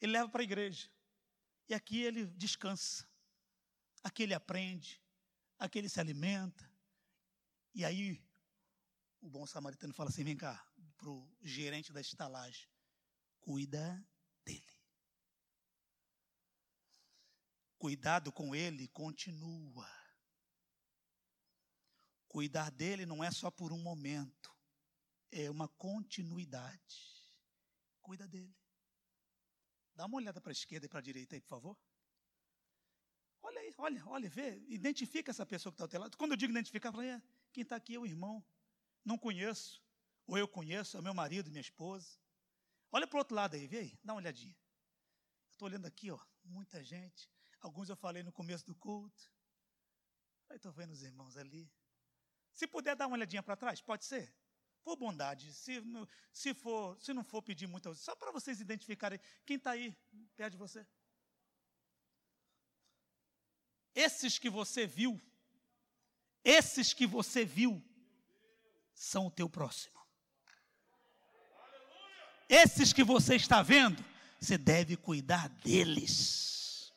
Ele 0.01 0.11
leva 0.11 0.28
para 0.28 0.41
a 0.41 0.43
igreja. 0.43 0.89
E 1.70 1.74
aqui 1.74 2.01
ele 2.01 2.26
descansa. 2.26 3.07
Aqui 4.03 4.24
ele 4.24 4.34
aprende, 4.34 5.01
aqui 5.57 5.80
ele 5.80 5.88
se 5.88 5.97
alimenta. 5.97 6.70
E 7.74 7.86
aí 7.86 8.22
o 9.22 9.30
bom 9.30 9.45
samaritano 9.45 9.93
fala 9.93 10.09
assim: 10.09 10.26
vem 10.26 10.36
cá, 10.36 10.61
para 11.04 11.12
o 11.12 11.30
gerente 11.41 11.91
da 11.91 11.99
estalagem, 11.99 12.66
cuida 13.41 14.01
dele. 14.45 14.74
Cuidado 17.78 18.32
com 18.32 18.56
ele 18.56 18.88
continua. 18.88 19.89
Cuidar 22.30 22.72
dele 22.72 23.06
não 23.06 23.22
é 23.22 23.30
só 23.30 23.51
por 23.51 23.74
um 23.74 23.78
momento, 23.78 24.49
é 25.30 25.51
uma 25.51 25.68
continuidade. 25.68 27.28
Cuida 28.01 28.26
dele. 28.26 28.56
Dá 29.93 30.06
uma 30.06 30.16
olhada 30.16 30.39
para 30.39 30.51
a 30.51 30.54
esquerda 30.54 30.86
e 30.86 30.89
para 30.89 30.99
a 30.99 31.04
direita 31.04 31.36
aí, 31.36 31.41
por 31.41 31.49
favor. 31.49 31.78
Olha 33.41 33.60
aí, 33.60 33.74
olha, 33.78 34.08
olha, 34.08 34.30
vê, 34.30 34.58
identifica 34.70 35.32
essa 35.32 35.45
pessoa 35.45 35.70
que 35.70 35.76
está 35.76 35.84
ao 35.84 35.89
teu 35.89 35.99
lado. 35.99 36.18
Quando 36.18 36.32
eu 36.32 36.38
digo 36.38 36.51
identificar, 36.51 36.88
eu 36.88 36.93
falo, 36.93 37.04
é, 37.04 37.22
quem 37.51 37.64
está 37.64 37.76
aqui 37.76 37.95
é 37.95 37.99
o 37.99 38.06
irmão. 38.06 38.43
Não 39.04 39.18
conheço, 39.18 39.83
ou 40.28 40.38
eu 40.38 40.47
conheço, 40.47 40.97
é 40.97 41.01
meu 41.01 41.13
marido, 41.13 41.51
minha 41.51 41.61
esposa. 41.61 42.17
Olha 42.91 43.07
para 43.07 43.17
o 43.17 43.19
outro 43.19 43.36
lado 43.36 43.55
aí, 43.55 43.67
vê 43.67 43.80
aí, 43.80 43.99
dá 44.03 44.13
uma 44.13 44.19
olhadinha. 44.19 44.55
Estou 45.49 45.67
olhando 45.67 45.86
aqui, 45.86 46.11
ó, 46.11 46.19
muita 46.43 46.84
gente. 46.84 47.30
Alguns 47.59 47.89
eu 47.89 47.95
falei 47.95 48.24
no 48.24 48.32
começo 48.32 48.65
do 48.65 48.76
culto. 48.76 49.32
Aí 50.49 50.57
estou 50.57 50.71
vendo 50.71 50.91
os 50.91 51.01
irmãos 51.01 51.38
ali. 51.38 51.71
Se 52.51 52.67
puder 52.67 52.95
dar 52.95 53.07
uma 53.07 53.15
olhadinha 53.15 53.41
para 53.41 53.55
trás, 53.55 53.82
pode 53.82 54.05
ser? 54.05 54.34
Por 54.84 54.97
bondade, 54.97 55.53
se, 55.53 55.82
se, 56.32 56.53
for, 56.53 56.99
se 56.99 57.13
não 57.13 57.24
for 57.24 57.41
pedir 57.41 57.67
muito, 57.67 57.95
só 57.95 58.15
para 58.15 58.32
vocês 58.32 58.59
identificarem 58.59 59.19
quem 59.45 59.55
está 59.55 59.71
aí 59.71 59.97
perto 60.36 60.51
de 60.51 60.57
você. 60.57 60.86
Esses 63.95 64.38
que 64.38 64.49
você 64.49 64.86
viu, 64.86 65.21
esses 66.43 66.93
que 66.93 67.07
você 67.07 67.45
viu, 67.45 67.82
são 68.93 69.28
o 69.28 69.32
teu 69.32 69.49
próximo. 69.49 70.03
Esses 72.54 72.93
que 72.93 73.04
você 73.04 73.36
está 73.36 73.64
vendo, 73.64 74.06
você 74.39 74.60
deve 74.60 74.95
cuidar 74.95 75.49
deles. 75.64 76.93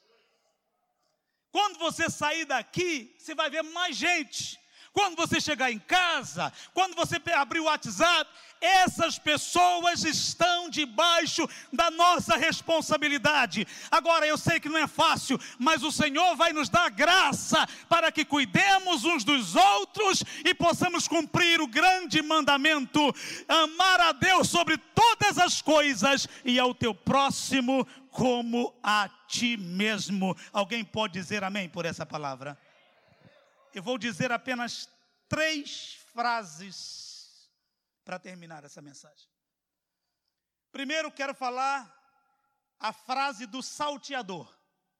Quando 1.50 1.78
você 1.78 2.10
sair 2.10 2.44
daqui, 2.44 3.16
você 3.18 3.34
vai 3.34 3.48
ver 3.48 3.62
mais 3.62 3.96
gente 3.96 4.60
quando 4.96 5.14
você 5.14 5.38
chegar 5.38 5.70
em 5.70 5.78
casa, 5.78 6.50
quando 6.72 6.94
você 6.96 7.20
abrir 7.34 7.60
o 7.60 7.64
WhatsApp, 7.64 8.30
essas 8.58 9.18
pessoas 9.18 10.02
estão 10.02 10.70
debaixo 10.70 11.46
da 11.70 11.90
nossa 11.90 12.34
responsabilidade. 12.34 13.68
Agora, 13.90 14.26
eu 14.26 14.38
sei 14.38 14.58
que 14.58 14.70
não 14.70 14.78
é 14.78 14.86
fácil, 14.86 15.38
mas 15.58 15.82
o 15.82 15.92
Senhor 15.92 16.34
vai 16.34 16.54
nos 16.54 16.70
dar 16.70 16.88
graça 16.88 17.68
para 17.90 18.10
que 18.10 18.24
cuidemos 18.24 19.04
uns 19.04 19.22
dos 19.22 19.54
outros 19.54 20.24
e 20.42 20.54
possamos 20.54 21.06
cumprir 21.06 21.60
o 21.60 21.66
grande 21.66 22.22
mandamento: 22.22 23.14
amar 23.46 24.00
a 24.00 24.12
Deus 24.12 24.48
sobre 24.48 24.78
todas 24.78 25.36
as 25.36 25.60
coisas 25.60 26.26
e 26.42 26.58
ao 26.58 26.74
teu 26.74 26.94
próximo 26.94 27.86
como 28.10 28.74
a 28.82 29.10
ti 29.28 29.58
mesmo. 29.58 30.34
Alguém 30.54 30.82
pode 30.82 31.12
dizer 31.12 31.44
amém 31.44 31.68
por 31.68 31.84
essa 31.84 32.06
palavra? 32.06 32.56
Eu 33.76 33.82
vou 33.82 33.98
dizer 33.98 34.32
apenas 34.32 34.88
três 35.28 35.96
frases 36.14 37.52
para 38.06 38.18
terminar 38.18 38.64
essa 38.64 38.80
mensagem. 38.80 39.28
Primeiro, 40.72 41.12
quero 41.12 41.34
falar 41.34 41.84
a 42.80 42.90
frase 42.90 43.44
do 43.44 43.62
salteador, 43.62 44.50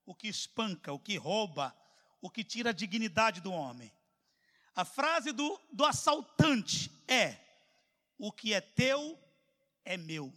o 0.05 0.15
que 0.15 0.29
espanca, 0.29 0.93
o 0.93 1.01
que 1.01 1.17
rouba, 1.17 1.75
o 2.21 2.29
que 2.29 2.45
tira 2.45 2.69
a 2.69 2.75
dignidade 2.75 3.41
do 3.41 3.51
homem. 3.51 3.91
A 4.75 4.85
frase 4.85 5.33
do, 5.33 5.59
do 5.73 5.87
assaltante 5.87 6.93
é: 7.09 7.35
O 8.19 8.31
que 8.31 8.53
é 8.53 8.61
teu 8.61 9.19
é 9.87 9.97
meu, 9.97 10.31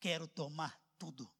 quero 0.00 0.26
tomar 0.26 0.80
tudo. 0.98 1.30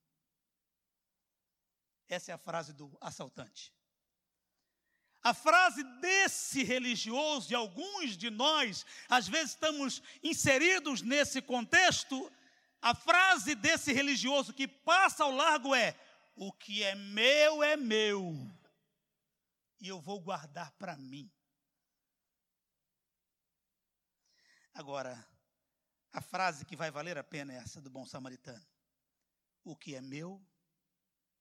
Essa 2.07 2.33
é 2.33 2.35
a 2.35 2.39
frase 2.39 2.75
do 2.75 2.95
assaltante. 3.01 3.73
A 5.23 5.35
frase 5.35 5.83
desse 6.01 6.63
religioso, 6.63 7.53
e 7.53 7.55
alguns 7.55 8.17
de 8.17 8.31
nós, 8.31 8.87
às 9.09 9.29
vezes 9.29 9.51
estamos 9.51 10.03
inseridos 10.23 11.03
nesse 11.03 11.43
contexto, 11.43 12.33
a 12.81 12.95
frase 12.95 13.55
desse 13.55 13.93
religioso 13.93 14.55
que 14.55 14.67
passa 14.67 15.25
ao 15.25 15.31
largo 15.31 15.75
é: 15.75 15.95
O 16.35 16.51
que 16.51 16.83
é 16.83 16.95
meu 16.95 17.63
é 17.63 17.77
meu, 17.77 18.35
e 19.79 19.89
eu 19.89 20.01
vou 20.01 20.19
guardar 20.21 20.73
para 20.73 20.97
mim. 20.97 21.31
Agora, 24.73 25.23
a 26.13 26.23
frase 26.23 26.65
que 26.65 26.77
vai 26.77 26.91
valer 26.91 27.19
a 27.19 27.25
pena 27.25 27.53
é 27.53 27.57
essa 27.57 27.79
do 27.79 27.91
bom 27.91 28.07
samaritano: 28.07 28.67
O 29.63 29.77
que 29.77 29.95
é 29.95 30.01
meu 30.01 30.43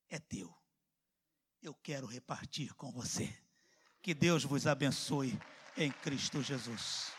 é 0.09 0.19
teu, 0.19 0.53
eu 1.61 1.73
quero 1.73 2.05
repartir 2.05 2.75
com 2.75 2.91
você. 2.91 3.49
Que 4.02 4.14
Deus 4.14 4.43
vos 4.43 4.66
abençoe 4.66 5.38
em 5.78 5.91
Cristo 5.91 6.41
Jesus. 6.41 7.18